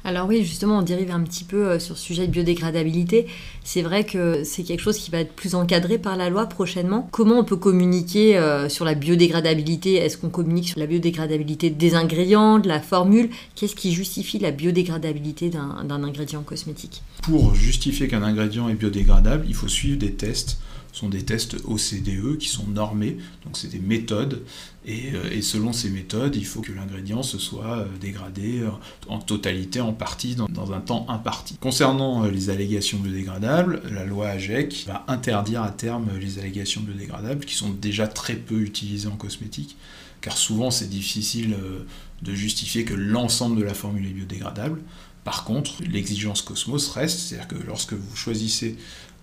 Alors 0.04 0.28
oui, 0.28 0.44
justement, 0.44 0.78
on 0.78 0.82
dérive 0.82 1.10
un 1.10 1.20
petit 1.20 1.44
peu 1.44 1.68
euh, 1.68 1.78
sur 1.78 1.94
le 1.94 1.98
sujet 1.98 2.26
de 2.26 2.32
biodégradabilité. 2.32 3.26
C'est 3.64 3.82
vrai 3.82 4.04
que 4.04 4.44
c'est 4.44 4.62
quelque 4.62 4.80
chose 4.80 4.96
qui 4.96 5.10
va 5.10 5.18
être 5.18 5.32
plus 5.32 5.54
encadré 5.54 5.98
par 5.98 6.16
la 6.16 6.30
loi 6.30 6.46
prochainement. 6.46 7.08
Comment 7.12 7.40
on 7.40 7.44
peut 7.44 7.56
communiquer 7.56 8.38
euh, 8.38 8.68
sur 8.68 8.84
la 8.84 8.94
biodégradabilité? 8.94 9.94
Est-ce 9.96 10.16
qu'on 10.16 10.30
communique 10.30 10.68
sur 10.68 10.78
la 10.78 10.86
biodégradabilité 10.86 11.70
des 11.70 11.94
ingrédients, 11.94 12.58
de 12.58 12.68
la 12.68 12.80
formule? 12.80 13.28
Qu'est-ce 13.54 13.74
qui 13.74 13.92
justifie 13.92 14.38
la 14.38 14.50
biodégradabilité 14.50 15.50
d'un 15.50 16.02
ingrédient 16.04 16.42
cosmétique? 16.42 17.02
Pour 17.22 17.54
justifier 17.54 18.08
qu'un 18.08 18.22
ingrédient 18.22 18.68
est 18.68 18.74
biodégradable, 18.74 19.44
il 19.48 19.54
faut 19.54 19.68
suivre 19.68 19.98
des 19.98 20.12
tests 20.12 20.58
sont 20.98 21.08
des 21.08 21.24
tests 21.24 21.56
OCDE 21.64 22.38
qui 22.38 22.48
sont 22.48 22.66
normés, 22.66 23.18
donc 23.44 23.56
c'est 23.56 23.68
des 23.68 23.78
méthodes, 23.78 24.42
euh, 24.88 25.30
et, 25.30 25.42
selon 25.42 25.72
ces 25.72 25.90
méthodes, 25.90 26.34
il 26.34 26.44
faut 26.44 26.60
que 26.60 26.72
l'ingrédient 26.72 27.22
se 27.22 27.38
soit 27.38 27.78
euh, 27.78 27.86
dégradé 28.00 28.60
euh, 28.60 28.70
en 29.08 29.18
totalité, 29.18 29.80
en 29.80 29.92
partie, 29.92 30.34
dans, 30.34 30.72
un 30.72 30.80
temps 30.80 31.06
imparti. 31.08 31.56
Concernant 31.60 32.24
les 32.24 32.50
allégations 32.50 32.98
biodégradables, 32.98 33.82
la 33.92 34.04
loi 34.04 34.28
AGEC 34.28 34.84
va 34.86 35.04
interdire 35.08 35.62
à 35.62 35.70
terme 35.70 36.08
les 36.20 36.38
allégations 36.38 36.80
biodégradables, 36.80 37.44
qui 37.44 37.54
sont 37.54 37.70
déjà 37.70 38.08
très 38.08 38.34
peu 38.34 38.60
utilisées 38.60 39.08
en 39.08 39.16
cosmétique, 39.16 39.76
car 40.20 40.36
souvent 40.36 40.70
c'est 40.70 40.88
difficile 40.88 41.56
de 42.22 42.34
justifier 42.34 42.84
que 42.84 42.94
l'ensemble 42.94 43.60
de 43.60 43.64
la 43.64 43.74
formule 43.74 44.06
est 44.06 44.12
biodégradable. 44.12 44.80
Par 45.24 45.44
contre, 45.44 45.82
l'exigence 45.82 46.42
Cosmos 46.42 46.88
reste, 46.88 47.18
c'est-à-dire 47.18 47.48
que 47.48 47.66
lorsque 47.66 47.92
vous 47.92 48.16
choisissez 48.16 48.78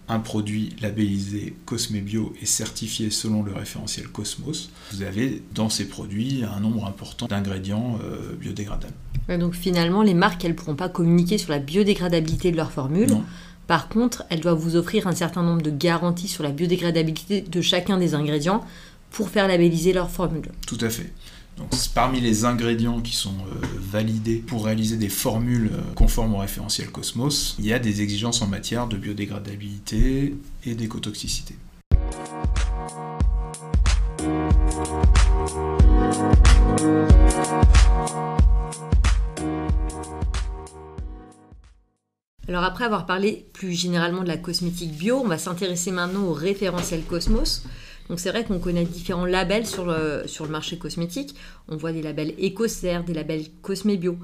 un 0.07 0.19
produit 0.19 0.75
labellisé 0.81 1.55
Cosme 1.65 1.99
Bio 1.99 2.33
et 2.41 2.45
certifié 2.45 3.09
selon 3.09 3.43
le 3.43 3.53
référentiel 3.53 4.07
Cosmos, 4.07 4.69
vous 4.91 5.01
avez 5.01 5.41
dans 5.53 5.69
ces 5.69 5.87
produits 5.87 6.43
un 6.43 6.59
nombre 6.59 6.85
important 6.85 7.25
d'ingrédients 7.27 7.97
euh, 8.03 8.35
biodégradables. 8.39 8.93
donc 9.39 9.53
finalement, 9.53 10.03
les 10.03 10.13
marques, 10.13 10.45
elles 10.45 10.51
ne 10.51 10.55
pourront 10.55 10.75
pas 10.75 10.89
communiquer 10.89 11.37
sur 11.37 11.51
la 11.51 11.59
biodégradabilité 11.59 12.51
de 12.51 12.57
leur 12.57 12.71
formule. 12.71 13.09
Par 13.67 13.89
contre, 13.89 14.23
elles 14.29 14.41
doivent 14.41 14.59
vous 14.59 14.75
offrir 14.75 15.07
un 15.07 15.15
certain 15.15 15.41
nombre 15.41 15.63
de 15.63 15.71
garanties 15.71 16.27
sur 16.27 16.43
la 16.43 16.51
biodégradabilité 16.51 17.41
de 17.41 17.61
chacun 17.61 17.97
des 17.97 18.13
ingrédients 18.13 18.63
pour 19.09 19.29
faire 19.29 19.47
labelliser 19.47 19.93
leur 19.93 20.11
formule. 20.11 20.51
Tout 20.67 20.77
à 20.81 20.89
fait. 20.89 21.11
Parmi 21.93 22.19
les 22.19 22.43
ingrédients 22.43 22.99
qui 22.99 23.15
sont 23.15 23.29
euh, 23.29 23.65
validés 23.79 24.43
pour 24.45 24.65
réaliser 24.65 24.97
des 24.97 25.07
formules 25.07 25.71
euh, 25.71 25.93
conformes 25.95 26.35
au 26.35 26.39
référentiel 26.39 26.89
Cosmos, 26.89 27.55
il 27.57 27.65
y 27.65 27.71
a 27.71 27.79
des 27.79 28.01
exigences 28.01 28.41
en 28.41 28.47
matière 28.47 28.87
de 28.87 28.97
biodégradabilité 28.97 30.35
et 30.65 30.75
d'écotoxicité. 30.75 31.55
Alors 42.47 42.63
après 42.63 42.83
avoir 42.83 43.05
parlé 43.05 43.47
plus 43.53 43.71
généralement 43.71 44.21
de 44.21 44.27
la 44.27 44.37
cosmétique 44.37 44.95
bio, 44.97 45.21
on 45.23 45.27
va 45.27 45.37
s'intéresser 45.37 45.91
maintenant 45.91 46.25
au 46.25 46.33
référentiel 46.33 47.03
Cosmos. 47.03 47.63
Donc 48.09 48.19
c'est 48.19 48.29
vrai 48.29 48.43
qu'on 48.43 48.59
connaît 48.59 48.85
différents 48.85 49.25
labels 49.25 49.65
sur 49.65 49.85
le, 49.85 50.23
sur 50.27 50.45
le 50.45 50.51
marché 50.51 50.77
cosmétique. 50.77 51.35
On 51.67 51.77
voit 51.77 51.91
des 51.91 52.01
labels 52.01 52.33
EcoCert, 52.39 53.03
des 53.03 53.13
labels 53.13 53.45
Cosmebio. 53.61 54.17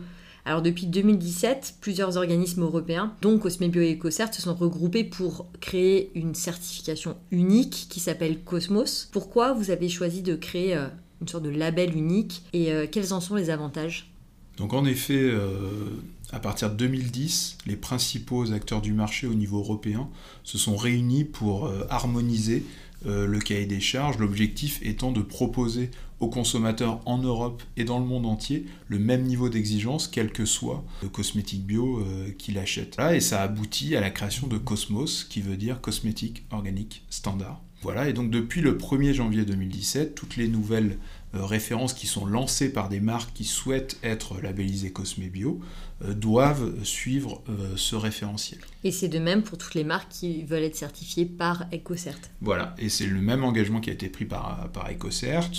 Alors 0.46 0.62
depuis 0.62 0.88
2017, 0.88 1.76
plusieurs 1.82 2.18
organismes 2.18 2.64
européens, 2.64 3.16
dont 3.22 3.38
Cosmebio 3.38 3.82
et 3.82 3.94
EcoCert, 3.94 4.34
se 4.34 4.42
sont 4.42 4.56
regroupés 4.56 5.04
pour 5.04 5.48
créer 5.60 6.12
une 6.16 6.34
certification 6.34 7.16
unique 7.32 7.88
qui 7.90 8.00
s'appelle 8.00 8.40
Cosmos. 8.44 9.10
Pourquoi 9.12 9.54
vous 9.54 9.70
avez 9.70 9.90
choisi 9.90 10.22
de 10.22 10.36
créer 10.36 10.76
euh, 10.76 10.88
une 11.22 11.28
sorte 11.28 11.44
de 11.44 11.50
label 11.50 11.96
unique 11.96 12.44
et 12.54 12.72
euh, 12.72 12.88
quels 12.92 13.14
en 13.14 13.22
sont 13.22 13.36
les 13.36 13.52
avantages? 13.52 14.12
Donc 14.58 14.74
en 14.74 14.86
effet, 14.86 15.22
euh, 15.22 16.02
à 16.32 16.40
partir 16.40 16.72
de 16.72 16.76
2010, 16.76 17.60
les 17.68 17.76
principaux 17.76 18.52
acteurs 18.52 18.82
du 18.82 18.94
marché 18.94 19.28
au 19.28 19.34
niveau 19.34 19.60
européen 19.60 20.10
se 20.44 20.58
sont 20.58 20.76
réunis 20.76 21.24
pour 21.24 21.72
harmoniser 21.90 22.64
euh, 23.06 23.26
le 23.26 23.40
cahier 23.40 23.66
des 23.66 23.80
charges, 23.80 24.18
l'objectif 24.18 24.80
étant 24.84 25.12
de 25.12 25.22
proposer 25.22 25.90
aux 26.22 26.30
consommateurs 26.30 27.02
en 27.06 27.18
Europe 27.18 27.64
et 27.76 27.84
dans 27.84 28.00
le 28.00 28.06
monde 28.06 28.28
entier 28.28 28.66
le 28.88 29.00
même 29.00 29.24
niveau 29.24 29.50
d'exigence, 29.50 30.08
quel 30.08 30.32
que 30.32 30.46
soit 30.46 30.86
le 31.02 31.10
cosmétique 31.10 31.66
bio 31.66 32.00
euh, 32.00 32.32
qu'il 32.38 32.58
achète. 32.60 32.98
et 33.12 33.20
ça 33.20 33.42
aboutit 33.42 33.96
à 33.96 34.02
la 34.02 34.12
création 34.12 34.48
de 34.48 34.58
Cosmos, 34.58 35.24
qui 35.24 35.42
veut 35.42 35.58
dire 35.58 35.82
cosmétique 35.82 36.46
organique 36.52 37.04
standard. 37.10 37.60
Voilà, 37.82 38.08
et 38.08 38.14
donc 38.14 38.30
depuis 38.30 38.62
le 38.62 38.78
1er 38.78 39.14
janvier 39.14 39.44
2017, 39.44 40.14
toutes 40.14 40.38
les 40.38 40.48
nouvelles 40.48 41.00
euh, 41.34 41.44
références 41.44 41.96
qui 41.96 42.06
sont 42.06 42.28
lancées 42.28 42.72
par 42.72 42.90
des 42.90 43.00
marques 43.00 43.34
qui 43.34 43.44
souhaitent 43.44 43.98
être 44.04 44.40
labellisées 44.40 44.92
Cosme 44.92 45.24
Bio 45.24 45.60
euh, 46.06 46.14
doivent 46.14 46.84
suivre 46.84 47.42
ce 47.76 47.96
référentiel. 47.96 48.60
Et 48.84 48.92
c'est 48.92 49.08
de 49.08 49.20
même 49.20 49.44
pour 49.44 49.58
toutes 49.58 49.76
les 49.76 49.84
marques 49.84 50.10
qui 50.10 50.44
veulent 50.44 50.64
être 50.64 50.76
certifiées 50.76 51.26
par 51.26 51.66
EcoCert. 51.74 52.18
Voilà, 52.42 52.76
et 52.80 52.90
c'est 52.90 53.06
le 53.06 53.22
même 53.22 53.44
engagement 53.44 53.80
qui 53.80 53.90
a 53.90 53.94
été 53.94 54.10
pris 54.10 54.26
par, 54.26 54.70
par 54.72 54.90
EcoCert 54.92 55.50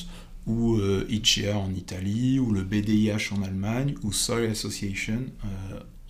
ou 0.48 0.76
ICEA 1.08 1.56
en 1.56 1.72
Italie, 1.72 2.40
ou 2.40 2.50
le 2.50 2.62
BDIH 2.64 3.32
en 3.32 3.42
Allemagne, 3.42 3.94
ou 4.02 4.12
Soil 4.12 4.50
Association 4.50 5.20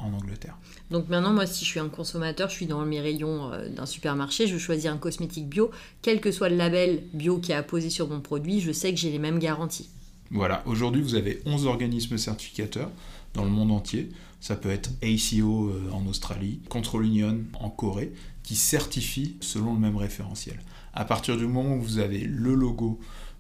en 0.03 0.13
Angleterre. 0.13 0.57
Donc 0.91 1.09
maintenant, 1.09 1.33
moi, 1.33 1.47
si 1.47 1.65
je 1.65 1.71
suis 1.71 1.81
un 1.81 1.89
consommateur, 1.89 2.49
je 2.49 2.55
suis 2.55 2.67
dans 2.67 2.85
mes 2.85 3.01
rayons 3.01 3.53
euh, 3.53 3.69
d'un 3.69 3.87
supermarché, 3.87 4.47
je 4.47 4.55
veux 4.55 4.59
choisir 4.59 4.93
un 4.93 4.99
cosmétique 4.99 5.49
bio, 5.49 5.71
quel 6.03 6.21
que 6.21 6.31
soit 6.31 6.49
le 6.49 6.57
label 6.57 7.05
bio 7.15 7.39
qui 7.39 7.53
est 7.53 7.57
apposé 7.57 7.91
sur 7.91 8.09
mon 8.09 8.21
produit, 8.21 8.61
je 8.61 8.73
sais 8.73 8.93
que 8.93 8.99
j'ai 8.99 9.11
les 9.11 9.19
mêmes 9.19 9.39
garanties. 9.39 9.89
Voilà, 10.31 10.63
aujourd'hui, 10.67 11.03
vous 11.03 11.15
avez 11.15 11.41
11 11.47 11.67
organismes 11.67 12.19
certificateurs 12.19 12.91
dans 13.35 13.45
le 13.45 13.51
monde 13.51 13.71
entier. 13.71 14.11
Ça 14.43 14.57
peut 14.57 14.71
être 14.71 14.91
ACO 15.03 15.69
euh, 15.69 15.89
en 15.93 16.05
Australie, 16.07 16.61
Control 16.69 17.07
Union 17.07 17.39
en 17.61 17.71
Corée, 17.71 18.13
qui 18.43 18.57
certifient 18.57 19.37
selon 19.41 19.73
le 19.73 19.79
même 19.79 19.97
référentiel. 19.97 20.59
À 20.93 21.05
partir 21.05 21.37
du 21.37 21.47
moment 21.47 21.77
où 21.77 21.81
vous 21.81 21.99
avez 21.99 22.19
le 22.19 22.57
logo 22.57 22.99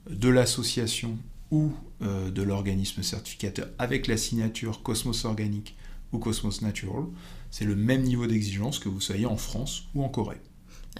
de 0.08 0.28
l'association 0.28 1.18
ou 1.50 1.72
euh, 2.02 2.30
de 2.30 2.42
l'organisme 2.42 3.02
certificateur 3.02 3.66
avec 3.80 4.06
la 4.06 4.16
signature 4.16 4.84
Cosmos 4.84 5.24
Organique 5.24 5.76
ou 6.12 6.18
Cosmos 6.18 6.62
Natural, 6.62 7.06
c'est 7.50 7.64
le 7.64 7.74
même 7.74 8.02
niveau 8.02 8.28
d'exigence 8.28 8.78
que 8.78 8.88
vous 8.88 9.00
soyez 9.00 9.26
en 9.26 9.36
France 9.36 9.88
ou 9.96 10.04
en 10.04 10.08
Corée. 10.08 10.40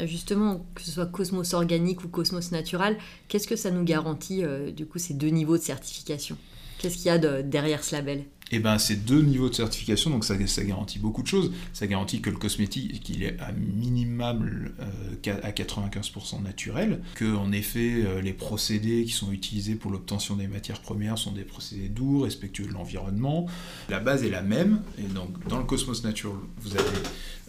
Ah, 0.00 0.06
justement, 0.06 0.66
que 0.74 0.82
ce 0.82 0.90
soit 0.90 1.06
Cosmos 1.06 1.54
Organique 1.54 2.02
ou 2.02 2.08
Cosmos 2.08 2.50
Natural, 2.50 2.98
qu'est-ce 3.28 3.46
que 3.46 3.54
ça 3.54 3.70
nous 3.70 3.84
garantit, 3.84 4.42
euh, 4.42 4.72
du 4.72 4.84
coup, 4.84 4.98
ces 4.98 5.14
deux 5.14 5.28
niveaux 5.28 5.58
de 5.58 5.62
certification? 5.62 6.36
Qu'est-ce 6.78 6.96
qu'il 6.96 7.06
y 7.06 7.10
a 7.10 7.42
derrière 7.42 7.84
ce 7.84 7.94
label? 7.94 8.24
Et 8.52 8.56
eh 8.56 8.58
ben 8.58 8.78
ces 8.78 8.96
deux 8.96 9.22
niveaux 9.22 9.48
de 9.48 9.54
certification, 9.54 10.10
donc 10.10 10.26
ça, 10.26 10.36
garantit 10.36 10.98
beaucoup 10.98 11.22
de 11.22 11.26
choses. 11.26 11.52
Ça 11.72 11.86
garantit 11.86 12.20
que 12.20 12.28
le 12.28 12.36
cosmétique, 12.36 13.02
qu'il 13.02 13.22
est 13.22 13.40
à 13.40 13.50
minimum 13.52 14.70
euh, 14.78 15.40
à 15.42 15.52
95% 15.52 16.42
naturel, 16.42 17.00
que 17.14 17.34
en 17.34 17.50
effet 17.50 18.04
euh, 18.04 18.20
les 18.20 18.34
procédés 18.34 19.06
qui 19.06 19.12
sont 19.12 19.32
utilisés 19.32 19.74
pour 19.74 19.90
l'obtention 19.90 20.36
des 20.36 20.48
matières 20.48 20.82
premières 20.82 21.16
sont 21.16 21.32
des 21.32 21.44
procédés 21.44 21.88
doux, 21.88 22.20
respectueux 22.20 22.66
de 22.66 22.74
l'environnement. 22.74 23.46
La 23.88 24.00
base 24.00 24.22
est 24.22 24.30
la 24.30 24.42
même, 24.42 24.82
et 24.98 25.04
donc 25.14 25.48
dans 25.48 25.56
le 25.56 25.64
Cosmos 25.64 26.04
Natural, 26.04 26.36
vous 26.60 26.76
avez 26.76 26.84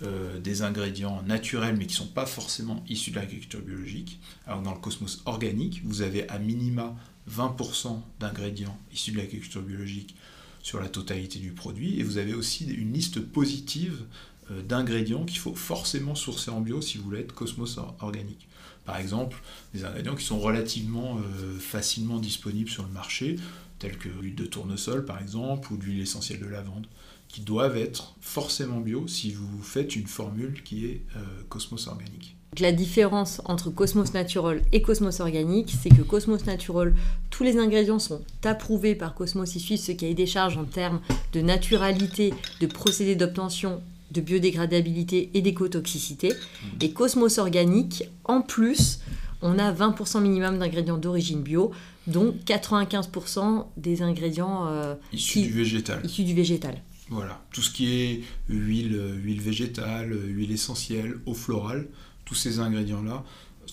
euh, 0.04 0.40
des 0.40 0.62
ingrédients 0.62 1.22
naturels 1.28 1.76
mais 1.78 1.86
qui 1.86 1.96
ne 1.96 2.06
sont 2.08 2.14
pas 2.14 2.26
forcément 2.26 2.82
issus 2.88 3.12
de 3.12 3.18
l'agriculture 3.18 3.60
biologique. 3.60 4.22
Alors 4.48 4.62
dans 4.62 4.74
le 4.74 4.80
Cosmos 4.80 5.22
organique, 5.26 5.82
vous 5.84 6.02
avez 6.02 6.30
à 6.30 6.40
minima 6.40 6.96
20% 7.30 8.00
d'ingrédients 8.22 8.78
issus 8.94 9.12
de 9.12 9.18
l'agriculture 9.18 9.62
biologique 9.62 10.16
sur 10.64 10.80
la 10.82 10.90
totalité 10.90 11.38
du 11.38 11.52
produit. 11.52 12.00
Et 12.00 12.04
vous 12.04 12.18
avez 12.18 12.34
aussi 12.34 12.66
une 12.66 12.94
liste 12.94 13.20
positive 13.20 14.06
euh, 14.50 14.64
d'ingrédients 14.64 15.26
qu'il 15.26 15.38
faut 15.38 15.54
forcément 15.54 16.16
sourcer 16.16 16.50
en 16.50 16.62
bio 16.62 16.82
si 16.82 16.98
vous 16.98 17.04
voulez 17.04 17.20
être 17.20 17.36
Cosmos 17.36 17.78
organique. 18.00 18.48
Par 18.86 18.98
exemple, 18.98 19.42
des 19.74 19.86
ingrédients 19.86 20.16
qui 20.16 20.26
sont 20.26 20.40
relativement 20.40 21.20
euh, 21.20 21.60
facilement 21.60 22.18
disponibles 22.18 22.70
sur 22.70 22.84
le 22.84 22.90
marché, 22.90 23.36
tels 23.78 23.98
que 23.98 24.10
l'huile 24.10 24.36
de 24.36 24.46
tournesol 24.46 25.06
par 25.06 25.22
exemple, 25.22 25.72
ou 25.72 25.78
l'huile 25.78 26.02
essentielle 26.02 26.40
de 26.40 26.48
lavande, 26.48 26.88
qui 27.28 27.42
doivent 27.42 27.78
être 27.78 28.16
forcément 28.22 28.80
bio 28.80 29.08
si 29.08 29.32
vous 29.32 29.62
faites 29.62 29.96
une 29.96 30.08
formule 30.08 30.64
qui 30.64 30.86
est 30.86 31.02
euh, 31.16 31.20
Cosmos 31.50 31.88
organique. 31.88 32.36
La 32.60 32.72
différence 32.72 33.42
entre 33.46 33.70
Cosmos 33.70 34.14
Natural 34.14 34.62
et 34.72 34.82
Cosmos 34.82 35.20
Organique, 35.20 35.74
c'est 35.82 35.90
que 35.90 36.02
Cosmos 36.02 36.46
Natural, 36.46 36.94
tous 37.30 37.44
les 37.44 37.58
ingrédients 37.58 38.00
sont 38.00 38.22
approuvés 38.44 38.96
par 38.96 39.16
Cosmos, 39.16 39.56
ils 39.56 39.60
suivent 39.60 39.80
ce 39.80 39.92
cahier 39.92 40.14
des 40.14 40.28
charges 40.28 40.58
en 40.58 40.66
termes 40.66 41.02
de 41.34 41.42
naturalité, 41.42 42.34
de 42.60 42.68
procédé 42.68 43.16
d'obtention, 43.16 43.82
de 44.12 44.22
biodégradabilité 44.22 45.32
et 45.34 45.42
d'écotoxicité. 45.42 46.34
Et 46.82 46.92
Cosmos 46.92 47.40
Organique, 47.40 48.04
en 48.26 48.42
plus, 48.42 49.00
on 49.42 49.58
a 49.58 49.74
20% 49.74 50.22
minimum 50.22 50.60
d'ingrédients 50.60 50.98
d'origine 50.98 51.42
bio, 51.42 51.72
dont 52.06 52.36
95% 52.46 53.66
des 53.78 54.02
ingrédients 54.04 54.68
euh, 54.68 54.94
issus 55.12 55.42
du 55.42 55.54
végétal. 55.54 56.02
Issus 56.06 56.24
du 56.24 56.36
végétal. 56.36 56.82
Voilà, 57.10 57.44
tout 57.52 57.62
ce 57.62 57.72
qui 57.72 57.94
est 57.94 58.22
huile, 58.48 59.00
huile 59.24 59.42
végétale, 59.42 60.16
huile 60.28 60.52
essentielle, 60.52 61.16
eau 61.26 61.34
florale, 61.34 61.88
tous 62.26 62.36
ces 62.36 62.60
ingrédients-là 62.60 63.24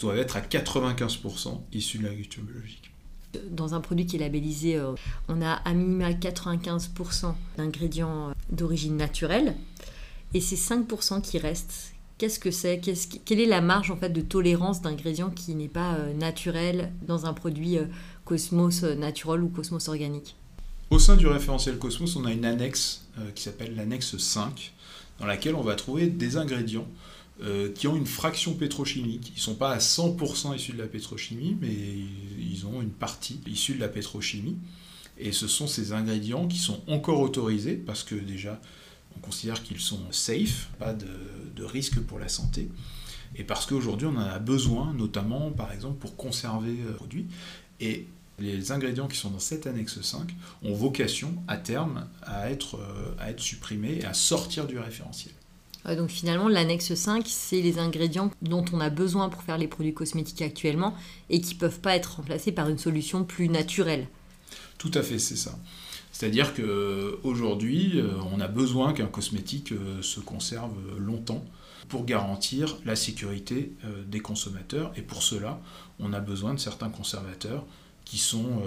doivent 0.01 0.19
être 0.19 0.37
à 0.37 0.41
95% 0.41 1.61
issus 1.73 1.99
de 1.99 2.05
l'agriculture 2.05 2.43
biologique. 2.43 2.91
Dans 3.51 3.75
un 3.75 3.81
produit 3.81 4.07
qui 4.07 4.17
est 4.17 4.19
labellisé, 4.19 4.77
euh, 4.77 4.93
on 5.29 5.41
a 5.41 5.53
à 5.53 5.73
minima 5.73 6.11
95% 6.11 7.35
d'ingrédients 7.57 8.31
euh, 8.31 8.33
d'origine 8.51 8.97
naturelle 8.97 9.55
et 10.35 10.41
c'est 10.41 10.57
5% 10.57 11.21
qui 11.23 11.39
restent. 11.39 11.93
Qu'est-ce 12.19 12.39
que 12.39 12.51
c'est? 12.51 12.81
Quelle 13.25 13.41
est 13.41 13.47
la 13.47 13.61
marge 13.61 13.91
en 13.91 13.97
fait 13.97 14.11
de 14.11 14.21
tolérance 14.21 14.83
d'ingrédients 14.83 15.31
qui 15.31 15.55
n'est 15.55 15.69
pas 15.69 15.95
euh, 15.95 16.13
naturel 16.13 16.93
dans 17.07 17.25
un 17.25 17.33
produit 17.33 17.79
Cosmos 18.25 18.83
Natural 18.83 19.43
ou 19.43 19.49
Cosmos 19.49 19.89
Organique? 19.89 20.37
Au 20.91 20.99
sein 20.99 21.17
du 21.17 21.27
référentiel 21.29 21.79
Cosmos, 21.79 22.17
on 22.17 22.25
a 22.25 22.33
une 22.33 22.45
annexe 22.45 23.07
qui 23.35 23.45
s'appelle 23.45 23.77
l'annexe 23.77 24.19
5 24.19 24.73
dans 25.21 25.27
laquelle 25.27 25.55
on 25.55 25.63
va 25.63 25.77
trouver 25.77 26.09
des 26.09 26.37
ingrédients 26.37 26.87
euh, 27.43 27.73
qui 27.73 27.89
ont 27.89 27.97
une 27.97 28.07
fraction 28.07 28.53
pétrochimique. 28.53 29.33
Ils 29.35 29.39
ne 29.39 29.41
sont 29.41 29.55
pas 29.55 29.73
à 29.73 29.79
100% 29.79 30.55
issus 30.55 30.73
de 30.73 30.79
la 30.79 30.87
pétrochimie, 30.87 31.57
mais 31.59 31.73
ils 32.39 32.67
ont 32.67 32.83
une 32.83 32.91
partie 32.91 33.41
issue 33.47 33.75
de 33.75 33.81
la 33.81 33.89
pétrochimie. 33.89 34.59
Et 35.17 35.33
ce 35.33 35.49
sont 35.49 35.67
ces 35.67 35.93
ingrédients 35.93 36.47
qui 36.47 36.59
sont 36.59 36.83
encore 36.87 37.21
autorisés, 37.21 37.77
parce 37.77 38.03
que 38.03 38.15
déjà, 38.15 38.61
on 39.17 39.21
considère 39.21 39.63
qu'ils 39.63 39.81
sont 39.81 40.01
safe, 40.11 40.69
pas 40.79 40.93
de, 40.93 41.65
risque 41.65 42.01
pour 42.01 42.19
la 42.19 42.29
santé. 42.29 42.71
Et 43.37 43.45
parce 43.45 43.65
qu'aujourd'hui, 43.65 44.07
on 44.07 44.17
en 44.17 44.21
a 44.21 44.39
besoin, 44.39 44.93
notamment, 44.93 45.51
par 45.51 45.73
exemple, 45.73 45.99
pour 45.99 46.17
conserver 46.17 46.75
le 46.75 46.91
euh, 46.91 46.95
produit. 46.95 47.27
Et 47.81 48.07
Les 48.39 48.73
ingrédients 48.73 49.09
qui 49.09 49.17
sont 49.17 49.31
dans 49.31 49.39
cette 49.39 49.67
annexe 49.67 50.01
5 50.01 50.35
ont 50.63 50.75
vocation 50.75 51.43
à 51.47 51.59
terme 51.59 52.09
à 52.23 52.51
être, 52.51 52.81
à 53.19 53.31
être 53.31 53.41
supprimés 53.41 53.99
et 54.01 54.05
à 54.07 54.15
sortir 54.15 54.67
du 54.67 54.79
référentiel. 54.79 55.35
Donc 55.87 56.11
finalement, 56.11 56.49
l'annexe 56.49 56.95
5, 56.95 57.25
c'est 57.27 57.63
les 57.63 57.79
ingrédients 57.79 58.31
dont 58.43 58.65
on 58.73 58.81
a 58.81 58.91
besoin 58.91 59.29
pour 59.29 59.43
faire 59.43 59.59
les 59.59 59.69
produits 59.69 59.95
cosmétiques 59.95 60.43
actuellement 60.43 60.95
et 61.31 61.41
qui 61.41 61.55
ne 61.55 61.61
peuvent 61.61 61.81
pas 61.81 61.97
être 61.97 62.17
remplacés 62.17 62.53
par 62.53 62.69
une 62.69 62.79
solution 62.79 63.25
plus 63.25 63.49
naturelle. 63.49 64.07
Tout 64.79 64.91
à 64.95 65.03
fait, 65.03 65.19
c'est 65.19 65.37
ça. 65.37 65.59
C'est-à-dire 66.13 66.53
qu'aujourd'hui, 66.55 67.99
euh, 67.99 68.11
on 68.31 68.41
a 68.41 68.49
besoin 68.49 68.93
qu'un 68.93 69.07
cosmétique 69.07 69.73
euh, 69.73 70.03
se 70.03 70.21
conserve 70.21 70.75
longtemps 70.99 71.45
pour 71.89 72.05
garantir 72.05 72.77
la 72.85 72.95
sécurité 72.95 73.73
euh, 73.85 74.05
des 74.05 74.21
consommateurs. 74.21 74.93
Et 74.97 75.03
pour 75.03 75.23
cela, 75.23 75.61
on 75.99 76.13
a 76.13 76.21
besoin 76.21 76.53
de 76.53 76.59
certains 76.59 76.91
conservateurs 76.91 77.65
qui 78.05 78.19
sont, 78.19 78.63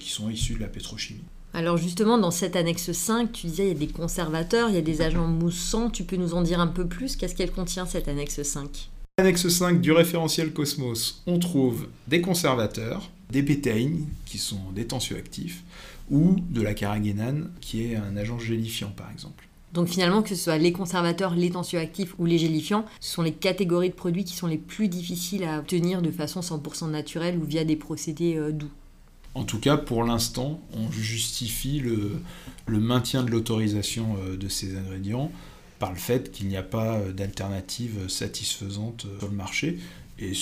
qui 0.00 0.08
sont 0.08 0.30
issus 0.30 0.54
de 0.54 0.60
la 0.60 0.66
pétrochimie. 0.66 1.22
Alors 1.52 1.76
justement, 1.76 2.16
dans 2.16 2.30
cette 2.30 2.54
annexe 2.54 2.92
5, 2.92 3.32
tu 3.32 3.48
disais 3.48 3.64
il 3.64 3.68
y 3.68 3.72
a 3.72 3.74
des 3.74 3.88
conservateurs, 3.88 4.68
il 4.68 4.76
y 4.76 4.78
a 4.78 4.82
des 4.82 5.02
agents 5.02 5.26
moussants. 5.26 5.90
Tu 5.90 6.04
peux 6.04 6.16
nous 6.16 6.34
en 6.34 6.42
dire 6.42 6.60
un 6.60 6.68
peu 6.68 6.86
plus? 6.86 7.16
Qu'est-ce 7.16 7.34
qu'elle 7.34 7.50
contient 7.50 7.86
cette 7.86 8.08
annexe 8.08 8.42
5 8.42 8.88
Annexe 9.18 9.48
5 9.48 9.80
du 9.80 9.92
référentiel 9.92 10.52
Cosmos, 10.52 11.22
on 11.26 11.38
trouve 11.38 11.88
des 12.08 12.20
conservateurs, 12.20 13.10
des 13.30 13.42
bétaïnes, 13.42 14.06
qui 14.24 14.38
sont 14.38 14.70
des 14.74 14.86
tensioactifs, 14.86 15.62
ou 16.10 16.36
de 16.48 16.62
la 16.62 16.72
carragénane, 16.72 17.50
qui 17.60 17.84
est 17.84 17.96
un 17.96 18.16
agent 18.16 18.38
gélifiant 18.38 18.92
par 18.96 19.10
exemple. 19.10 19.46
Donc 19.72 19.88
finalement, 19.88 20.22
que 20.22 20.30
ce 20.30 20.34
soit 20.34 20.58
les 20.58 20.72
conservateurs, 20.72 21.34
les 21.34 21.50
tensioactifs 21.50 22.14
ou 22.18 22.26
les 22.26 22.38
gélifiants, 22.38 22.86
ce 22.98 23.12
sont 23.12 23.22
les 23.22 23.32
catégories 23.32 23.90
de 23.90 23.94
produits 23.94 24.24
qui 24.24 24.34
sont 24.34 24.48
les 24.48 24.58
plus 24.58 24.88
difficiles 24.88 25.44
à 25.44 25.58
obtenir 25.58 26.02
de 26.02 26.10
façon 26.10 26.40
100% 26.40 26.90
naturelle 26.90 27.38
ou 27.38 27.44
via 27.44 27.64
des 27.64 27.76
procédés 27.76 28.36
euh, 28.36 28.52
doux. 28.52 28.70
En 29.34 29.44
tout 29.44 29.60
cas, 29.60 29.76
pour 29.76 30.04
l'instant, 30.04 30.60
on 30.74 30.90
justifie 30.90 31.80
le, 31.80 32.20
maintien 32.80 33.22
de 33.22 33.30
l'autorisation 33.30 34.16
euh, 34.24 34.36
de 34.36 34.48
ces 34.48 34.76
ingrédients 34.76 35.30
par 35.78 35.92
le 35.92 35.98
fait 35.98 36.30
qu'il 36.30 36.48
n'y 36.48 36.56
a 36.56 36.62
pas 36.62 36.96
euh, 36.96 37.12
d'alternative 37.12 38.08
satisfaisante 38.08 39.06
sur 39.18 39.28
le 39.28 39.34
marché 39.34 39.78
et, 40.18 40.32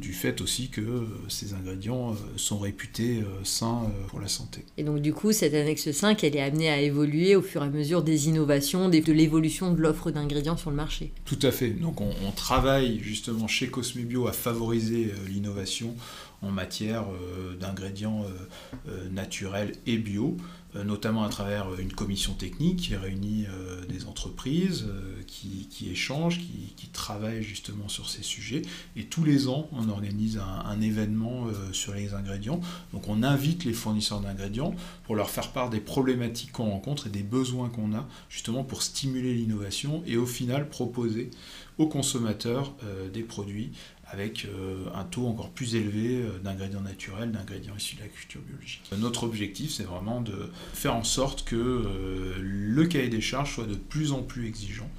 du 0.00 0.12
fait 0.12 0.40
aussi 0.40 0.68
que 0.68 0.80
euh, 0.80 1.06
ces 1.28 1.54
ingrédients 1.54 2.16
sont 2.36 2.58
réputés 2.58 3.22
sains 3.44 3.92
pour 4.08 4.20
la 4.20 4.28
santé. 4.28 4.64
Et 4.78 4.84
donc 4.84 5.00
du 5.00 5.12
coup, 5.12 5.32
cette 5.32 5.54
annexe 5.54 5.90
5, 5.90 6.24
elle 6.24 6.36
est 6.36 6.40
amenée 6.40 6.70
à 6.70 6.80
évoluer 6.80 7.36
au 7.36 7.42
fur 7.42 7.62
et 7.62 7.66
à 7.66 7.70
mesure 7.70 8.02
des 8.02 8.28
innovations, 8.28 8.88
de 8.88 9.12
l'évolution 9.12 9.72
de 9.72 9.80
l'offre 9.80 10.10
d'ingrédients 10.10 10.56
sur 10.56 10.70
le 10.70 10.76
marché. 10.76 11.12
Tout 11.26 11.38
à 11.42 11.52
fait. 11.52 11.70
Donc 11.70 12.00
on, 12.00 12.10
on 12.26 12.32
travaille 12.32 13.00
justement 13.00 13.46
chez 13.46 13.68
Cosmebio 13.68 14.26
à 14.26 14.32
favoriser 14.32 15.12
l'innovation 15.28 15.94
en 16.42 16.50
matière 16.50 17.04
euh, 17.10 17.56
d'ingrédients 17.56 18.24
euh, 18.24 18.88
euh, 18.88 19.08
naturels 19.10 19.72
et 19.86 19.98
bio, 19.98 20.36
notamment 20.84 21.24
à 21.24 21.28
travers 21.28 21.74
une 21.80 21.92
commission 21.92 22.32
technique 22.34 22.76
qui 22.76 22.94
réunit 22.94 23.44
des 23.88 24.04
entreprises, 24.04 24.86
qui, 25.26 25.90
échangent, 25.90 26.38
qui, 26.38 26.88
travaillent 26.92 27.42
justement 27.42 27.88
sur 27.88 28.08
ces 28.08 28.22
sujets. 28.22 28.62
Et 28.94 29.06
tous 29.06 29.24
les 29.24 29.48
ans, 29.48 29.68
on 29.72 29.88
organise 29.88 30.38
un, 30.38 30.80
événement 30.80 31.48
sur 31.72 31.92
les 31.94 32.14
ingrédients. 32.14 32.60
Donc 32.92 33.08
on 33.08 33.24
invite 33.24 33.64
les 33.64 33.72
fournisseurs 33.72 34.20
d'ingrédients 34.20 34.72
pour 35.02 35.16
leur 35.16 35.28
faire 35.28 35.50
part 35.50 35.70
des 35.70 35.80
problématiques 35.80 36.52
qu'on 36.52 36.70
rencontre 36.70 37.08
et 37.08 37.10
des 37.10 37.24
besoins 37.24 37.68
qu'on 37.68 37.92
a, 37.92 38.06
justement 38.28 38.62
pour 38.62 38.84
stimuler 38.84 39.34
l'innovation 39.34 40.04
et 40.06 40.16
au 40.16 40.26
final 40.26 40.68
proposer 40.68 41.32
aux 41.78 41.88
consommateurs 41.88 42.74
des 43.12 43.24
produits 43.24 43.72
avec 44.10 44.44
euh, 44.44 44.86
un 44.94 45.04
taux 45.04 45.26
encore 45.26 45.50
plus 45.50 45.76
élevé 45.76 46.16
euh, 46.16 46.38
d'ingrédients 46.42 46.80
naturels, 46.80 47.30
d'ingrédients 47.30 47.76
issus 47.76 47.96
de 47.96 48.00
la 48.02 48.08
culture 48.08 48.40
biologique. 48.40 48.82
Notre 48.98 49.24
objectif, 49.24 49.70
c'est 49.70 49.84
vraiment 49.84 50.20
de 50.20 50.50
faire 50.74 50.96
en 50.96 51.04
sorte 51.04 51.44
que 51.44 51.56
euh, 51.56 52.34
le 52.40 52.86
cahier 52.86 53.08
des 53.08 53.20
charges 53.20 53.54
soit 53.54 53.66
de 53.66 53.76
plus 53.76 54.12
en 54.12 54.22
plus 54.22 54.46
exigeant 54.48 54.90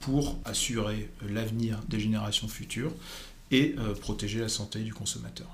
pour 0.00 0.38
assurer 0.44 1.08
l'avenir 1.28 1.80
des 1.88 2.00
générations 2.00 2.48
futures 2.48 2.92
et 3.50 3.76
protéger 4.00 4.40
la 4.40 4.48
santé 4.48 4.80
du 4.80 4.92
consommateur. 4.92 5.48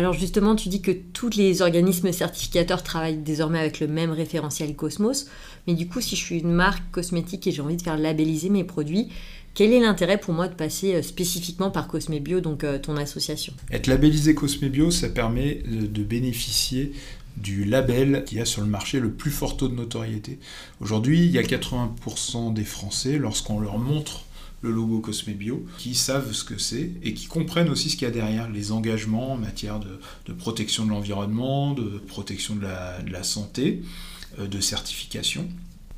Alors 0.00 0.14
justement, 0.14 0.56
tu 0.56 0.70
dis 0.70 0.80
que 0.80 0.92
tous 0.92 1.28
les 1.36 1.60
organismes 1.60 2.10
certificateurs 2.10 2.82
travaillent 2.82 3.18
désormais 3.18 3.58
avec 3.58 3.80
le 3.80 3.86
même 3.86 4.12
référentiel 4.12 4.74
Cosmos, 4.74 5.26
mais 5.66 5.74
du 5.74 5.88
coup, 5.88 6.00
si 6.00 6.16
je 6.16 6.22
suis 6.22 6.38
une 6.38 6.52
marque 6.52 6.90
cosmétique 6.90 7.46
et 7.46 7.52
j'ai 7.52 7.60
envie 7.60 7.76
de 7.76 7.82
faire 7.82 7.98
labelliser 7.98 8.48
mes 8.48 8.64
produits, 8.64 9.08
quel 9.52 9.74
est 9.74 9.80
l'intérêt 9.80 10.16
pour 10.16 10.32
moi 10.32 10.48
de 10.48 10.54
passer 10.54 10.94
euh, 10.94 11.02
spécifiquement 11.02 11.70
par 11.70 11.86
Cosmebio, 11.86 12.40
donc 12.40 12.64
euh, 12.64 12.78
ton 12.78 12.96
association? 12.96 13.52
Être 13.70 13.88
labellisé 13.88 14.34
Cosmebio, 14.34 14.90
ça 14.90 15.10
permet 15.10 15.56
de 15.66 16.02
bénéficier 16.02 16.92
du 17.36 17.66
label 17.66 18.24
qui 18.24 18.40
a 18.40 18.46
sur 18.46 18.62
le 18.62 18.68
marché 18.68 19.00
le 19.00 19.12
plus 19.12 19.30
fort 19.30 19.58
taux 19.58 19.68
de 19.68 19.74
notoriété. 19.74 20.38
Aujourd'hui, 20.80 21.26
il 21.26 21.30
y 21.30 21.36
a 21.36 21.42
80% 21.42 22.54
des 22.54 22.64
Français, 22.64 23.18
lorsqu'on 23.18 23.60
leur 23.60 23.76
montre 23.76 24.24
le 24.62 24.70
logo 24.70 25.00
Cosme 25.00 25.32
Bio, 25.32 25.64
qui 25.78 25.94
savent 25.94 26.32
ce 26.32 26.44
que 26.44 26.58
c'est 26.58 26.92
et 27.02 27.14
qui 27.14 27.26
comprennent 27.26 27.70
aussi 27.70 27.90
ce 27.90 27.96
qu'il 27.96 28.06
y 28.06 28.10
a 28.10 28.14
derrière, 28.14 28.48
les 28.50 28.72
engagements 28.72 29.32
en 29.32 29.36
matière 29.36 29.80
de, 29.80 30.32
protection 30.32 30.84
de 30.84 30.90
l'environnement, 30.90 31.72
de 31.72 31.98
protection 32.06 32.56
de 32.56 32.62
la, 32.62 33.22
santé, 33.22 33.82
euh, 34.38 34.46
de 34.46 34.60
certification. 34.60 35.48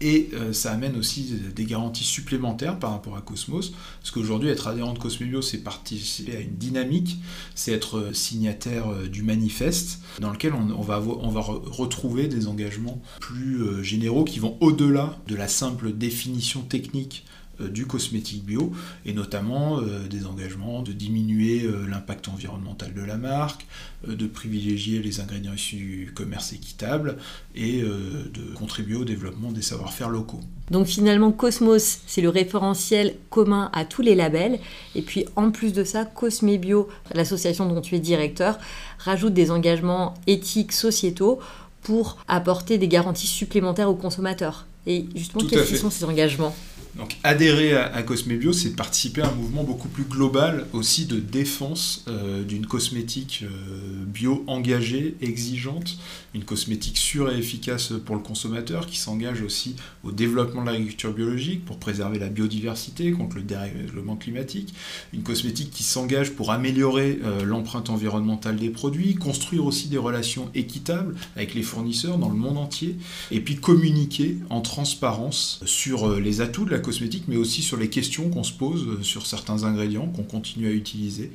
Et 0.00 0.30
euh, 0.34 0.52
ça 0.52 0.72
amène 0.72 0.96
aussi 0.96 1.32
des 1.54 1.64
garanties 1.64 2.02
supplémentaires 2.02 2.80
par 2.80 2.90
rapport 2.90 3.16
à 3.16 3.20
Cosmos, 3.20 3.72
parce 4.00 4.10
qu'aujourd'hui, 4.10 4.48
être 4.48 4.66
adhérent 4.66 4.94
de 4.94 4.98
Cosmebio, 4.98 5.42
c'est 5.42 5.58
participer 5.58 6.36
à 6.36 6.40
une 6.40 6.56
dynamique, 6.56 7.18
c'est 7.54 7.70
être 7.70 8.10
signataire 8.12 8.88
euh, 8.88 9.06
du 9.06 9.22
manifeste, 9.22 10.00
dans 10.20 10.32
lequel 10.32 10.54
on, 10.54 10.82
va, 10.82 11.00
on 11.00 11.28
va 11.28 11.40
retrouver 11.40 12.26
des 12.26 12.48
engagements 12.48 13.00
plus 13.20 13.84
généraux 13.84 14.24
qui 14.24 14.40
vont 14.40 14.56
au-delà 14.60 15.18
de 15.28 15.36
la 15.36 15.46
simple 15.46 15.92
définition 15.92 16.62
technique 16.62 17.24
du 17.60 17.86
cosmétique 17.86 18.44
bio, 18.44 18.72
et 19.06 19.12
notamment 19.12 19.78
euh, 19.78 20.06
des 20.08 20.26
engagements 20.26 20.82
de 20.82 20.92
diminuer 20.92 21.64
euh, 21.64 21.86
l'impact 21.88 22.28
environnemental 22.28 22.94
de 22.94 23.02
la 23.02 23.16
marque, 23.16 23.66
de 24.06 24.26
privilégier 24.26 25.00
les 25.00 25.20
ingrédients 25.20 25.52
issus 25.54 26.06
du 26.06 26.12
commerce 26.12 26.52
équitable 26.52 27.18
et 27.54 27.82
de 27.82 28.54
contribuer 28.54 28.96
au 28.96 29.04
développement 29.04 29.52
des 29.52 29.62
savoir-faire 29.62 30.08
locaux. 30.08 30.40
Donc 30.72 30.86
finalement, 30.86 31.30
Cosmos, 31.30 32.00
c'est 32.06 32.20
le 32.20 32.28
référentiel 32.28 33.14
commun 33.30 33.70
à 33.72 33.84
tous 33.84 34.02
les 34.02 34.14
labels. 34.14 34.58
Et 34.94 35.02
puis 35.02 35.26
en 35.36 35.50
plus 35.50 35.72
de 35.72 35.84
ça, 35.84 36.04
Cosmebio, 36.04 36.88
l'association 37.14 37.68
dont 37.68 37.80
tu 37.80 37.94
es 37.94 38.00
directeur, 38.00 38.58
rajoute 38.98 39.34
des 39.34 39.50
engagements 39.50 40.14
éthiques, 40.26 40.72
sociétaux 40.72 41.38
pour 41.82 42.16
apporter 42.26 42.78
des 42.78 42.88
garanties 42.88 43.26
supplémentaires 43.26 43.90
aux 43.90 43.94
consommateurs. 43.94 44.66
Et 44.86 45.06
justement, 45.14 45.44
quels 45.48 45.66
sont 45.66 45.90
ces 45.90 46.04
engagements? 46.04 46.54
Donc 46.94 47.16
adhérer 47.24 47.74
à, 47.74 48.02
Cosmebio, 48.02 48.52
c'est 48.52 48.76
participer 48.76 49.22
à 49.22 49.28
un 49.28 49.32
mouvement 49.32 49.64
beaucoup 49.64 49.88
plus 49.88 50.04
global 50.04 50.66
aussi 50.74 51.06
de 51.06 51.20
défense 51.20 52.04
euh, 52.08 52.42
d'une 52.42 52.66
cosmétique 52.66 53.44
euh, 53.44 54.04
bio 54.04 54.44
engagée, 54.46 55.16
exigeante, 55.22 55.96
une 56.34 56.44
cosmétique 56.44 56.98
sûre 56.98 57.32
et 57.32 57.38
efficace 57.38 57.94
pour 58.04 58.14
le 58.14 58.20
consommateur 58.20 58.86
qui 58.86 58.98
s'engage 58.98 59.40
aussi 59.40 59.76
au 60.04 60.12
développement 60.12 60.60
de 60.60 60.66
l'agriculture 60.66 61.14
biologique 61.14 61.64
pour 61.64 61.78
préserver 61.78 62.18
la 62.18 62.28
biodiversité 62.28 63.10
contre 63.12 63.36
le 63.36 63.42
dérèglement 63.42 64.16
climatique, 64.16 64.74
une 65.14 65.22
cosmétique 65.22 65.70
qui 65.70 65.84
s'engage 65.84 66.32
pour 66.32 66.50
améliorer 66.50 67.20
euh, 67.24 67.42
l'empreinte 67.42 67.88
environnementale 67.88 68.56
des 68.56 68.70
produits, 68.70 69.14
construire 69.14 69.64
aussi 69.64 69.88
des 69.88 69.98
relations 69.98 70.50
équitables 70.54 71.14
avec 71.36 71.54
les 71.54 71.62
fournisseurs 71.62 72.18
dans 72.18 72.28
le 72.28 72.36
monde 72.36 72.58
entier, 72.58 72.96
et 73.30 73.40
puis 73.40 73.56
communiquer 73.56 74.36
en 74.50 74.60
transparence 74.60 75.62
sur 75.64 76.20
les 76.20 76.42
atouts 76.42 76.66
de 76.66 76.70
la 76.70 76.81
cosmétique, 76.82 77.24
mais 77.28 77.36
aussi 77.36 77.62
sur 77.62 77.76
les 77.76 77.88
questions 77.88 78.28
qu'on 78.28 78.44
se 78.44 78.52
pose 78.52 78.86
euh, 78.86 79.02
sur 79.02 79.26
certains 79.26 79.64
ingrédients 79.64 80.06
qu'on 80.06 80.22
continue 80.22 80.68
à 80.68 80.70
utiliser 80.70 81.30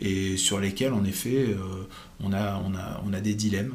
et 0.00 0.36
sur 0.36 0.60
lesquels, 0.60 0.92
en 0.92 1.04
effet, 1.04 1.46
euh, 1.48 1.56
on, 2.22 2.32
a, 2.32 3.20
des 3.20 3.34
dilemmes. 3.34 3.74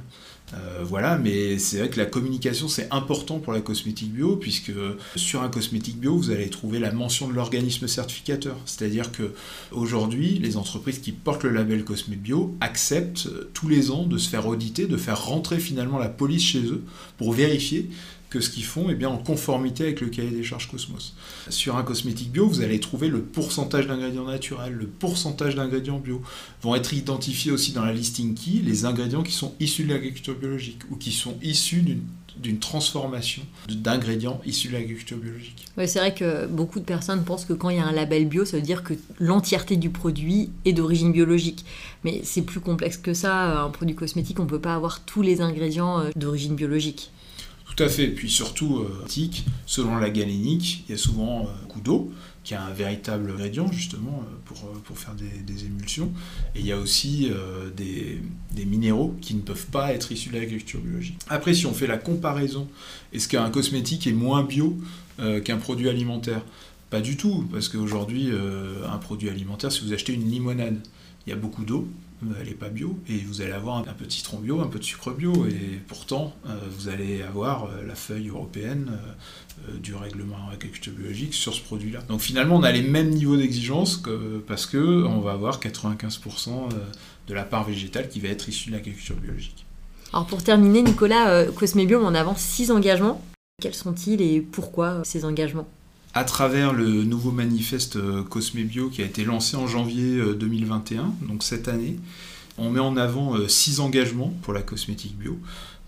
Euh, 0.53 0.83
voilà, 0.83 1.17
mais 1.17 1.57
c'est 1.57 1.79
vrai 1.79 1.89
que 1.89 1.97
la 1.97 2.05
communication 2.05 2.67
c'est 2.67 2.87
important 2.91 3.39
pour 3.39 3.53
la 3.53 3.61
cosmétique 3.61 4.13
bio, 4.13 4.35
puisque 4.35 4.71
sur 5.15 5.41
un 5.41 5.49
cosmétique 5.49 5.97
bio, 5.97 6.15
vous 6.15 6.29
allez 6.29 6.49
trouver 6.49 6.79
la 6.79 6.91
mention 6.91 7.27
de 7.27 7.33
l'organisme 7.33 7.87
certificateur. 7.87 8.55
C'est-à-dire 8.65 9.11
que 9.11 9.33
aujourd'hui, 9.71 10.37
les 10.39 10.57
entreprises 10.57 10.99
qui 10.99 11.11
portent 11.11 11.43
le 11.43 11.49
label 11.49 11.83
Cosme 11.83 12.13
Bio 12.13 12.55
acceptent 12.61 13.29
tous 13.53 13.67
les 13.67 13.89
ans 13.89 14.05
de 14.05 14.17
se 14.17 14.29
faire 14.29 14.45
auditer, 14.47 14.85
de 14.85 14.97
faire 14.97 15.25
rentrer 15.25 15.59
finalement 15.59 15.97
la 15.97 16.09
police 16.09 16.43
chez 16.43 16.63
eux 16.63 16.83
pour 17.17 17.33
vérifier 17.33 17.89
que 18.33 18.41
ce 18.41 18.49
qu'ils 18.49 18.65
font 18.65 18.89
est 18.89 18.95
bien 18.95 19.09
en 19.09 19.17
conformité 19.17 19.83
avec 19.83 20.01
le 20.01 20.07
cahier 20.07 20.31
des 20.31 20.43
charges 20.43 20.67
Cosmos. 20.67 21.13
Sur 21.49 21.77
un 21.77 21.83
cosmétique 21.83 22.31
bio, 22.31 22.47
vous 22.47 22.61
allez 22.61 22.79
trouver 22.79 23.07
le 23.07 23.21
pourcentage 23.21 23.85
d'ingrédients 23.85 24.25
naturels, 24.25 24.73
le 24.73 24.87
pourcentage 24.87 25.53
d'ingrédients 25.53 25.99
bio. 25.99 26.19
Vont 26.63 26.73
être 26.73 26.95
identifiés 26.95 27.51
aussi 27.51 27.73
dans 27.73 27.85
la 27.85 27.93
listing 27.93 28.33
key 28.33 28.63
les 28.63 28.85
ingrédients 28.85 29.21
qui 29.21 29.33
sont 29.33 29.53
issus 29.59 29.83
de 29.83 29.93
l'agriculture 29.93 30.33
biologique 30.33 30.79
ou 30.89 30.95
qui 30.95 31.11
sont 31.11 31.37
issus 31.43 31.85
d'une 32.37 32.57
transformation 32.57 33.43
d'ingrédients 33.69 34.41
issus 34.47 34.69
de 34.69 34.73
l'agriculture 34.73 35.17
biologique. 35.17 35.67
Ouais, 35.77 35.85
c'est 35.85 35.99
vrai 35.99 36.15
que 36.15 36.47
beaucoup 36.47 36.79
de 36.79 36.85
personnes 36.85 37.23
pensent 37.23 37.45
que 37.45 37.53
quand 37.53 37.69
il 37.69 37.77
y 37.77 37.79
a 37.79 37.85
un 37.85 37.91
label 37.91 38.25
bio, 38.27 38.45
ça 38.45 38.57
veut 38.57 38.63
dire 38.63 38.81
que 38.81 38.95
l'entièreté 39.19 39.75
du 39.75 39.91
produit 39.91 40.49
est 40.65 40.73
d'origine 40.73 41.11
biologique. 41.11 41.65
Mais 42.03 42.21
c'est 42.23 42.41
plus 42.41 42.61
complexe 42.61 42.97
que 42.97 43.13
ça. 43.13 43.61
Un 43.61 43.69
produit 43.69 43.95
cosmétique, 43.95 44.39
on 44.39 44.45
ne 44.45 44.49
peut 44.49 44.59
pas 44.59 44.73
avoir 44.73 45.01
tous 45.01 45.21
les 45.21 45.39
ingrédients 45.41 45.99
euh, 45.99 46.09
d'origine 46.15 46.55
biologique. 46.55 47.11
Tout 47.65 47.83
à 47.83 47.89
fait. 47.89 48.07
Puis 48.07 48.29
surtout, 48.29 48.79
euh, 48.79 49.05
selon 49.65 49.97
la 49.97 50.09
galénique, 50.09 50.83
il 50.87 50.91
y 50.91 50.95
a 50.95 50.97
souvent 50.97 51.49
beaucoup 51.63 51.81
d'eau 51.81 52.11
qui 52.43 52.53
est 52.53 52.57
un 52.57 52.71
véritable 52.71 53.31
ingrédient 53.31 53.71
justement 53.71 54.21
euh, 54.21 54.35
pour, 54.43 54.57
euh, 54.65 54.77
pour 54.83 54.97
faire 54.97 55.15
des, 55.15 55.65
émulsions. 55.65 56.11
Et 56.55 56.59
il 56.59 56.65
y 56.65 56.71
a 56.71 56.77
aussi 56.77 57.31
des, 57.75 58.19
des, 58.51 58.65
minéraux 58.65 59.15
qui 59.21 59.33
ne 59.33 59.41
peuvent 59.41 59.67
pas 59.67 59.93
être 59.93 60.11
issus 60.11 60.29
de 60.29 60.33
l'agriculture 60.35 60.81
biologique. 60.81 61.17
Après, 61.29 61.53
si 61.53 61.65
on 61.65 61.73
fait 61.73 61.87
la 61.87 61.97
comparaison, 61.97 62.67
est-ce 63.13 63.27
qu'un 63.27 63.49
cosmétique 63.49 64.07
est 64.07 64.13
moins 64.13 64.43
bio 64.43 64.77
qu'un 65.45 65.57
produit 65.57 65.89
alimentaire? 65.89 66.41
Pas 66.89 67.01
du 67.01 67.17
tout, 67.17 67.47
parce 67.51 67.69
qu'aujourd'hui, 67.69 68.29
un 68.87 68.97
produit 68.97 69.29
alimentaire, 69.29 69.71
si 69.71 69.85
vous 69.85 69.93
achetez 69.93 70.13
une 70.13 70.29
limonade, 70.29 70.79
il 71.25 71.29
y 71.29 71.33
a 71.33 71.37
beaucoup 71.37 71.63
d'eau, 71.63 71.87
elle 72.39 72.47
n'est 72.47 72.53
pas 72.53 72.69
bio, 72.69 72.99
et 73.07 73.17
vous 73.17 73.41
allez 73.41 73.51
avoir 73.51 73.77
un 73.77 73.93
peu 73.93 74.05
de 74.05 74.11
citron 74.11 74.39
bio, 74.39 74.61
un 74.61 74.67
peu 74.67 74.79
de 74.79 74.83
sucre 74.83 75.11
bio, 75.11 75.45
et 75.45 75.79
pourtant, 75.87 76.35
vous 76.45 76.89
allez 76.89 77.21
avoir 77.21 77.69
la 77.85 77.95
feuille 77.95 78.29
européenne 78.29 78.91
euh, 79.69 79.77
du 79.77 79.93
règlement 79.93 80.49
agriculture 80.51 80.93
biologique 80.93 81.33
sur 81.35 81.53
ce 81.53 81.61
produit-là. 81.61 81.99
Donc 82.09 82.21
finalement, 82.21 82.55
on 82.55 82.63
a 82.63 82.71
les 82.71 82.81
mêmes 82.81 83.11
niveaux 83.11 83.37
d'exigence 83.37 83.97
que, 83.97 84.43
parce 84.47 84.65
que 84.65 85.05
on 85.05 85.19
va 85.19 85.33
avoir 85.33 85.59
95% 85.59 86.49
euh, 86.49 86.69
de 87.27 87.33
la 87.33 87.43
part 87.43 87.63
végétale 87.63 88.09
qui 88.09 88.19
va 88.19 88.29
être 88.29 88.49
issue 88.49 88.69
de 88.69 88.75
l'agriculture 88.75 89.15
biologique. 89.15 89.65
Alors 90.11 90.25
pour 90.25 90.43
terminer, 90.43 90.81
Nicolas, 90.81 91.29
euh, 91.29 91.51
Cosmebio 91.51 91.99
met 91.99 92.05
en 92.05 92.15
avant 92.15 92.35
six 92.35 92.71
engagements. 92.71 93.21
Quels 93.61 93.75
sont-ils 93.75 94.21
et 94.21 94.41
pourquoi 94.41 95.03
ces 95.03 95.23
engagements? 95.23 95.67
À 96.13 96.23
travers 96.23 96.73
le 96.73 97.03
nouveau 97.03 97.31
manifeste 97.31 97.97
Cosmebio 98.29 98.89
qui 98.89 99.01
a 99.01 99.05
été 99.05 99.25
lancé 99.25 99.55
en 99.57 99.67
janvier 99.67 100.21
2021, 100.35 101.13
donc 101.27 101.43
cette 101.43 101.67
année, 101.67 101.99
on 102.57 102.69
met 102.69 102.79
en 102.79 102.97
avant 102.97 103.35
six 103.47 103.79
engagements 103.79 104.31
pour 104.43 104.53
la 104.53 104.61
cosmétique 104.61 105.17
bio. 105.17 105.39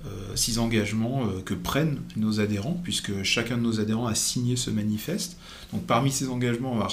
Euh, 0.07 0.35
six 0.35 0.59
engagements 0.59 1.25
euh, 1.25 1.41
que 1.41 1.55
prennent 1.55 1.99
nos 2.15 2.39
adhérents, 2.39 2.79
puisque 2.83 3.23
chacun 3.23 3.57
de 3.57 3.63
nos 3.63 3.79
adhérents 3.79 4.05
a 4.05 4.13
signé 4.13 4.55
ce 4.55 4.69
manifeste. 4.69 5.37
Donc 5.73 5.85
parmi 5.87 6.11
ces 6.11 6.27
engagements, 6.27 6.73
on 6.73 6.77
va, 6.77 6.89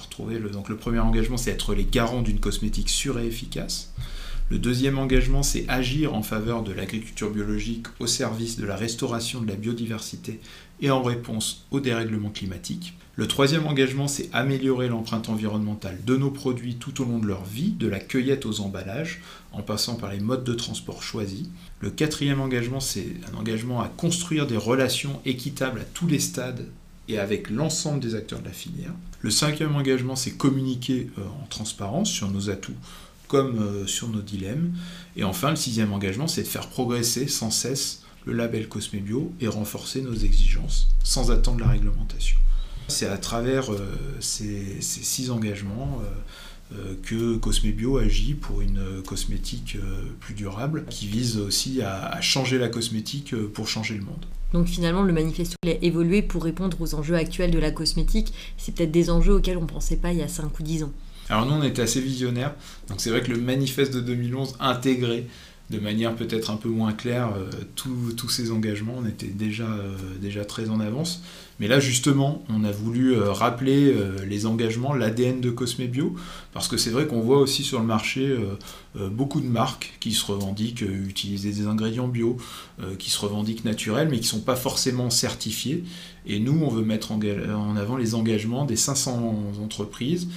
retrouver 0.00 0.38
le, 0.38 0.50
le 0.68 0.76
premier 0.76 0.98
engagement, 0.98 1.36
c'est 1.36 1.50
être 1.50 1.74
les 1.74 1.84
garants 1.84 2.22
d'une 2.22 2.40
cosmétique 2.40 2.88
sûre 2.88 3.18
et 3.20 3.26
efficace. 3.26 3.92
Le 4.50 4.58
deuxième 4.58 4.98
engagement, 4.98 5.42
c'est 5.42 5.66
agir 5.68 6.14
en 6.14 6.22
faveur 6.22 6.62
de 6.62 6.72
l'agriculture 6.72 7.30
biologique 7.30 7.86
au 8.00 8.06
service 8.06 8.56
de 8.56 8.64
la 8.64 8.76
restauration 8.76 9.42
de 9.42 9.46
la 9.46 9.56
biodiversité 9.56 10.40
et 10.80 10.90
en 10.90 11.02
réponse 11.02 11.66
au 11.70 11.80
dérèglement 11.80 12.30
climatique. 12.30 12.94
Le 13.16 13.28
troisième 13.28 13.66
engagement, 13.66 14.08
c'est 14.08 14.30
améliorer 14.32 14.88
l'empreinte 14.88 15.28
environnementale 15.28 15.98
de 16.06 16.16
nos 16.16 16.30
produits 16.30 16.76
tout 16.76 17.02
au 17.02 17.04
long 17.04 17.18
de 17.18 17.26
leur 17.26 17.44
vie, 17.44 17.72
de 17.72 17.88
la 17.88 18.00
cueillette 18.00 18.46
aux 18.46 18.60
emballages, 18.60 19.20
en 19.52 19.60
passant 19.60 19.96
par 19.96 20.12
les 20.12 20.20
modes 20.20 20.44
de 20.44 20.54
transport 20.54 21.02
choisis. 21.02 21.48
Le 21.80 21.90
quatrième 21.90 22.40
engagement, 22.40 22.80
c'est 22.80 23.16
un 23.30 23.36
engagement 23.36 23.82
à 23.82 23.88
construire 23.88 24.46
des 24.46 24.56
relations 24.56 25.20
équitables 25.26 25.80
à 25.80 25.84
tous 25.84 26.06
les 26.06 26.20
stades 26.20 26.64
et 27.08 27.18
avec 27.18 27.50
l'ensemble 27.50 28.00
des 28.00 28.14
acteurs 28.14 28.40
de 28.40 28.46
la 28.46 28.52
filière. 28.52 28.92
Le 29.20 29.30
cinquième 29.30 29.74
engagement, 29.74 30.16
c'est 30.16 30.36
communiquer 30.36 31.10
euh, 31.18 31.22
en 31.42 31.46
transparence 31.48 32.08
sur 32.08 32.30
nos 32.30 32.50
atouts 32.50 32.76
comme 33.28 33.60
euh, 33.60 33.86
sur 33.86 34.08
nos 34.08 34.22
dilemmes. 34.22 34.72
Et 35.16 35.22
enfin, 35.22 35.50
le 35.50 35.56
sixième 35.56 35.92
engagement, 35.92 36.26
c'est 36.26 36.42
de 36.42 36.48
faire 36.48 36.68
progresser 36.68 37.28
sans 37.28 37.50
cesse 37.50 38.02
le 38.24 38.32
label 38.32 38.68
Cosmebio 38.68 39.32
et 39.40 39.46
renforcer 39.46 40.02
nos 40.02 40.14
exigences 40.14 40.88
sans 41.04 41.30
attendre 41.30 41.60
la 41.60 41.68
réglementation. 41.68 42.36
C'est 42.88 43.06
à 43.06 43.18
travers 43.18 43.72
euh, 43.72 43.78
ces, 44.20 44.80
six 44.80 45.30
engagements 45.30 46.00
euh, 46.74 46.94
que 47.02 47.36
Cosmebio 47.36 47.98
agit 47.98 48.34
pour 48.34 48.60
une 48.60 49.02
cosmétique 49.06 49.76
plus 50.20 50.34
durable, 50.34 50.84
qui 50.90 51.06
vise 51.06 51.38
aussi 51.38 51.80
à, 51.82 52.20
changer 52.20 52.58
la 52.58 52.68
cosmétique 52.68 53.34
pour 53.52 53.68
changer 53.68 53.94
le 53.94 54.04
monde. 54.04 54.26
Donc 54.52 54.66
finalement, 54.66 55.02
le 55.02 55.12
manifeste 55.12 55.56
a 55.66 55.70
évolué 55.82 56.22
pour 56.22 56.44
répondre 56.44 56.78
aux 56.80 56.94
enjeux 56.94 57.14
actuels 57.14 57.50
de 57.50 57.58
la 57.58 57.70
cosmétique. 57.70 58.32
C'est 58.56 58.74
peut-être 58.74 58.90
des 58.90 59.10
enjeux 59.10 59.34
auxquels 59.34 59.58
on 59.58 59.62
ne 59.62 59.66
pensait 59.66 59.96
pas 59.96 60.12
il 60.12 60.18
y 60.18 60.22
a 60.22 60.28
5 60.28 60.58
ou 60.58 60.62
10 60.62 60.84
ans. 60.84 60.92
Alors 61.28 61.46
nous, 61.46 61.54
on 61.54 61.62
était 61.62 61.82
assez 61.82 62.00
visionnaires. 62.00 62.54
Donc 62.88 63.00
c'est 63.00 63.10
vrai 63.10 63.22
que 63.22 63.30
le 63.30 63.38
manifeste 63.38 63.94
de 63.94 64.00
2011 64.00 64.56
intégrait 64.60 65.26
de 65.70 65.78
manière 65.78 66.16
peut-être 66.16 66.50
un 66.50 66.56
peu 66.56 66.70
moins 66.70 66.94
claire 66.94 67.30
tous 67.76 68.28
ces 68.30 68.50
engagements. 68.52 68.94
On 68.96 69.06
était 69.06 69.26
déjà, 69.26 69.68
déjà 70.18 70.46
très 70.46 70.70
en 70.70 70.80
avance. 70.80 71.22
Mais 71.60 71.66
là, 71.66 71.80
justement, 71.80 72.44
on 72.48 72.62
a 72.62 72.70
voulu 72.70 73.14
euh, 73.14 73.32
rappeler 73.32 73.92
euh, 73.92 74.24
les 74.24 74.46
engagements, 74.46 74.94
l'ADN 74.94 75.40
de 75.40 75.50
Cosmebio, 75.50 76.14
parce 76.52 76.68
que 76.68 76.76
c'est 76.76 76.90
vrai 76.90 77.06
qu'on 77.06 77.20
voit 77.20 77.38
aussi 77.38 77.64
sur 77.64 77.80
le 77.80 77.84
marché 77.84 78.28
euh, 78.28 79.08
beaucoup 79.08 79.40
de 79.40 79.46
marques 79.46 79.96
qui 79.98 80.12
se 80.12 80.24
revendiquent 80.24 80.82
utiliser 80.82 81.50
des 81.52 81.66
ingrédients 81.66 82.08
bio, 82.08 82.36
qui 82.98 83.10
se 83.10 83.20
revendiquent 83.20 83.64
naturels, 83.64 84.08
mais 84.08 84.16
qui 84.16 84.22
ne 84.22 84.28
sont 84.28 84.40
pas 84.40 84.56
forcément 84.56 85.10
certifiés. 85.10 85.84
Et 86.26 86.40
nous, 86.40 86.60
on 86.62 86.68
veut 86.68 86.82
mettre 86.82 87.12
en 87.12 87.76
avant 87.76 87.96
les 87.96 88.14
engagements 88.14 88.64
des 88.64 88.76
500 88.76 89.52
entreprises 89.62 90.28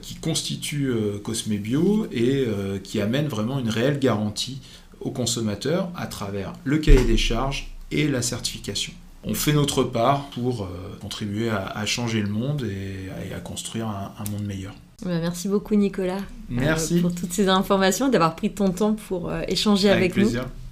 qui 0.00 0.14
constituent 0.14 0.94
Cosmebio 1.22 2.06
et 2.10 2.46
qui 2.82 3.00
amènent 3.00 3.28
vraiment 3.28 3.58
une 3.58 3.68
réelle 3.68 3.98
garantie 3.98 4.60
aux 5.00 5.10
consommateurs 5.10 5.90
à 5.94 6.06
travers 6.06 6.52
le 6.64 6.78
cahier 6.78 7.04
des 7.04 7.16
charges 7.18 7.70
et 7.90 8.08
la 8.08 8.22
certification 8.22 8.92
on 9.26 9.34
fait 9.34 9.52
notre 9.52 9.82
part 9.82 10.26
pour 10.30 10.62
euh, 10.62 10.68
contribuer 11.00 11.50
à, 11.50 11.84
changer 11.84 12.22
le 12.22 12.28
monde 12.28 12.62
et, 12.62 13.34
à, 13.34 13.40
construire 13.40 13.88
un, 13.88 14.30
monde 14.30 14.44
meilleur. 14.44 14.72
Bah, 15.04 15.18
merci 15.20 15.48
beaucoup 15.48 15.74
Nicolas. 15.74 16.16
Euh, 16.16 16.20
merci. 16.48 17.00
pour 17.00 17.14
toutes 17.14 17.32
ces 17.32 17.48
informations, 17.48 18.08
d'avoir 18.08 18.36
pris 18.36 18.52
ton 18.52 18.70
temps 18.70 18.94
pour 18.94 19.28
euh, 19.28 19.42
échanger 19.48 19.90
avec, 19.90 20.12
avec 20.12 20.14
plaisir. 20.14 20.42
nous. 20.42 20.65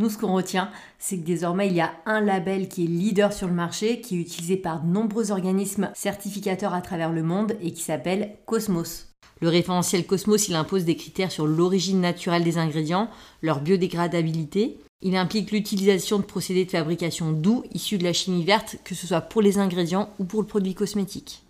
Nous, 0.00 0.08
ce 0.08 0.16
qu'on 0.16 0.32
retient, 0.32 0.70
c'est 0.98 1.18
que 1.18 1.26
désormais, 1.26 1.66
il 1.66 1.74
y 1.74 1.82
a 1.82 1.92
un 2.06 2.22
label 2.22 2.70
qui 2.70 2.84
est 2.84 2.86
leader 2.86 3.34
sur 3.34 3.48
le 3.48 3.52
marché, 3.52 4.00
qui 4.00 4.16
est 4.16 4.22
utilisé 4.22 4.56
par 4.56 4.80
de 4.80 4.90
nombreux 4.90 5.30
organismes 5.30 5.90
certificateurs 5.94 6.72
à 6.72 6.80
travers 6.80 7.12
le 7.12 7.22
monde 7.22 7.54
et 7.60 7.74
qui 7.74 7.82
s'appelle 7.82 8.38
Cosmos. 8.46 9.08
Le 9.42 9.50
référentiel 9.50 10.06
Cosmos, 10.06 10.48
il 10.48 10.54
impose 10.54 10.86
des 10.86 10.96
critères 10.96 11.30
sur 11.30 11.46
l'origine 11.46 12.00
naturelle 12.00 12.44
des 12.44 12.56
ingrédients, 12.56 13.10
leur 13.42 13.60
biodégradabilité, 13.60 14.78
il 15.02 15.16
implique 15.16 15.50
l'utilisation 15.50 16.18
de 16.18 16.24
procédés 16.24 16.64
de 16.64 16.70
fabrication 16.70 17.32
doux 17.32 17.64
issus 17.74 17.98
de 17.98 18.04
la 18.04 18.14
chimie 18.14 18.42
verte, 18.42 18.76
que 18.84 18.94
ce 18.94 19.06
soit 19.06 19.20
pour 19.20 19.42
les 19.42 19.58
ingrédients 19.58 20.08
ou 20.18 20.24
pour 20.24 20.40
le 20.40 20.46
produit 20.46 20.72
cosmétique. 20.72 21.42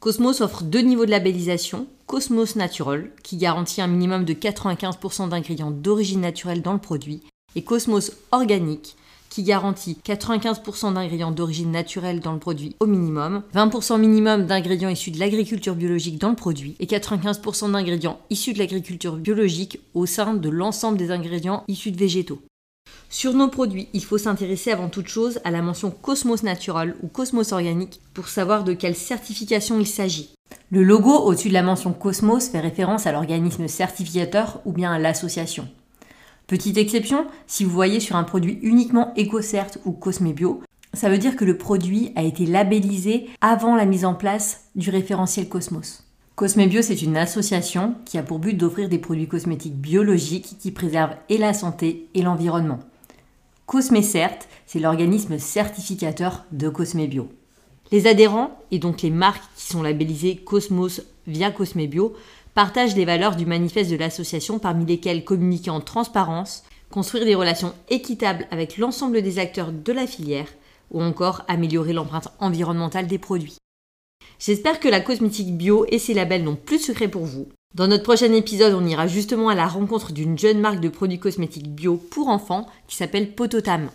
Cosmos 0.00 0.40
offre 0.40 0.64
deux 0.64 0.80
niveaux 0.80 1.06
de 1.06 1.12
labellisation. 1.12 1.86
Cosmos 2.06 2.56
Natural, 2.56 3.12
qui 3.22 3.36
garantit 3.36 3.80
un 3.80 3.86
minimum 3.86 4.24
de 4.24 4.34
95% 4.34 5.28
d'ingrédients 5.28 5.70
d'origine 5.70 6.20
naturelle 6.20 6.62
dans 6.62 6.72
le 6.72 6.80
produit, 6.80 7.22
et 7.56 7.62
Cosmos 7.62 8.12
Organique, 8.30 8.94
qui 9.28 9.42
garantit 9.42 9.98
95% 10.06 10.94
d'ingrédients 10.94 11.32
d'origine 11.32 11.72
naturelle 11.72 12.20
dans 12.20 12.32
le 12.32 12.38
produit 12.38 12.76
au 12.80 12.86
minimum, 12.86 13.42
20% 13.54 13.98
minimum 13.98 14.46
d'ingrédients 14.46 14.88
issus 14.88 15.10
de 15.10 15.18
l'agriculture 15.18 15.74
biologique 15.74 16.20
dans 16.20 16.30
le 16.30 16.36
produit, 16.36 16.76
et 16.78 16.86
95% 16.86 17.72
d'ingrédients 17.72 18.20
issus 18.30 18.52
de 18.52 18.58
l'agriculture 18.58 19.16
biologique 19.16 19.80
au 19.94 20.06
sein 20.06 20.34
de 20.34 20.48
l'ensemble 20.48 20.98
des 20.98 21.10
ingrédients 21.10 21.64
issus 21.66 21.90
de 21.90 21.98
végétaux. 21.98 22.40
Sur 23.08 23.34
nos 23.34 23.48
produits, 23.48 23.88
il 23.92 24.04
faut 24.04 24.18
s'intéresser 24.18 24.70
avant 24.70 24.88
toute 24.88 25.08
chose 25.08 25.40
à 25.44 25.50
la 25.50 25.62
mention 25.62 25.90
Cosmos 25.90 26.42
Natural 26.42 26.96
ou 27.02 27.08
Cosmos 27.08 27.52
Organique 27.52 28.00
pour 28.14 28.28
savoir 28.28 28.64
de 28.64 28.72
quelle 28.72 28.96
certification 28.96 29.78
il 29.78 29.86
s'agit. 29.86 30.30
Le 30.70 30.82
logo 30.82 31.12
au-dessus 31.12 31.48
de 31.48 31.54
la 31.54 31.62
mention 31.62 31.92
Cosmos 31.92 32.48
fait 32.48 32.60
référence 32.60 33.06
à 33.06 33.12
l'organisme 33.12 33.68
certificateur 33.68 34.60
ou 34.64 34.72
bien 34.72 34.92
à 34.92 34.98
l'association. 34.98 35.68
Petite 36.46 36.76
exception, 36.76 37.26
si 37.48 37.64
vous 37.64 37.70
voyez 37.70 37.98
sur 37.98 38.14
un 38.14 38.22
produit 38.22 38.60
uniquement 38.62 39.12
EcoCert 39.18 39.78
ou 39.84 39.90
Cosmebio, 39.90 40.62
ça 40.94 41.08
veut 41.08 41.18
dire 41.18 41.34
que 41.34 41.44
le 41.44 41.58
produit 41.58 42.12
a 42.14 42.22
été 42.22 42.46
labellisé 42.46 43.26
avant 43.40 43.74
la 43.74 43.84
mise 43.84 44.04
en 44.04 44.14
place 44.14 44.66
du 44.76 44.90
référentiel 44.90 45.48
Cosmos. 45.48 46.04
Cosmebio, 46.36 46.82
c'est 46.82 47.02
une 47.02 47.16
association 47.16 47.96
qui 48.04 48.16
a 48.16 48.22
pour 48.22 48.38
but 48.38 48.54
d'offrir 48.54 48.88
des 48.88 48.98
produits 48.98 49.26
cosmétiques 49.26 49.74
biologiques 49.74 50.56
qui 50.60 50.70
préservent 50.70 51.16
et 51.28 51.38
la 51.38 51.52
santé 51.52 52.06
et 52.14 52.22
l'environnement. 52.22 52.78
Cosmecert, 53.66 54.38
c'est 54.66 54.78
l'organisme 54.78 55.40
certificateur 55.40 56.44
de 56.52 56.68
Cosmebio. 56.68 57.28
Les 57.90 58.06
adhérents, 58.06 58.56
et 58.70 58.78
donc 58.78 59.02
les 59.02 59.10
marques 59.10 59.42
qui 59.56 59.66
sont 59.66 59.82
labellisées 59.82 60.36
Cosmos 60.36 61.02
via 61.26 61.50
Cosmebio, 61.50 62.14
partagent 62.56 62.96
les 62.96 63.04
valeurs 63.04 63.36
du 63.36 63.44
manifeste 63.44 63.90
de 63.90 63.96
l'association 63.96 64.58
parmi 64.58 64.86
lesquelles 64.86 65.24
communiquer 65.24 65.68
en 65.68 65.82
transparence, 65.82 66.64
construire 66.90 67.26
des 67.26 67.34
relations 67.34 67.74
équitables 67.90 68.48
avec 68.50 68.78
l'ensemble 68.78 69.20
des 69.20 69.38
acteurs 69.38 69.72
de 69.72 69.92
la 69.92 70.06
filière, 70.06 70.48
ou 70.90 71.02
encore 71.02 71.42
améliorer 71.48 71.92
l'empreinte 71.92 72.28
environnementale 72.40 73.08
des 73.08 73.18
produits. 73.18 73.58
J'espère 74.38 74.80
que 74.80 74.88
la 74.88 75.00
cosmétique 75.00 75.54
bio 75.54 75.84
et 75.90 75.98
ses 75.98 76.14
labels 76.14 76.44
n'ont 76.44 76.56
plus 76.56 76.78
de 76.78 76.82
secret 76.82 77.08
pour 77.08 77.26
vous. 77.26 77.46
Dans 77.74 77.88
notre 77.88 78.04
prochain 78.04 78.32
épisode, 78.32 78.72
on 78.72 78.86
ira 78.86 79.06
justement 79.06 79.50
à 79.50 79.54
la 79.54 79.66
rencontre 79.66 80.12
d'une 80.12 80.38
jeune 80.38 80.60
marque 80.60 80.80
de 80.80 80.88
produits 80.88 81.18
cosmétiques 81.18 81.74
bio 81.74 81.98
pour 81.98 82.28
enfants 82.28 82.66
qui 82.88 82.96
s'appelle 82.96 83.34
Pototam. 83.34 83.90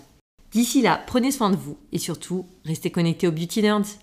D'ici 0.52 0.84
là, 0.84 1.02
prenez 1.08 1.32
soin 1.32 1.50
de 1.50 1.56
vous 1.56 1.78
et 1.92 1.98
surtout, 1.98 2.46
restez 2.66 2.92
connectés 2.92 3.28
aux 3.28 3.32
Beauty 3.32 3.64
Nerds. 3.64 3.98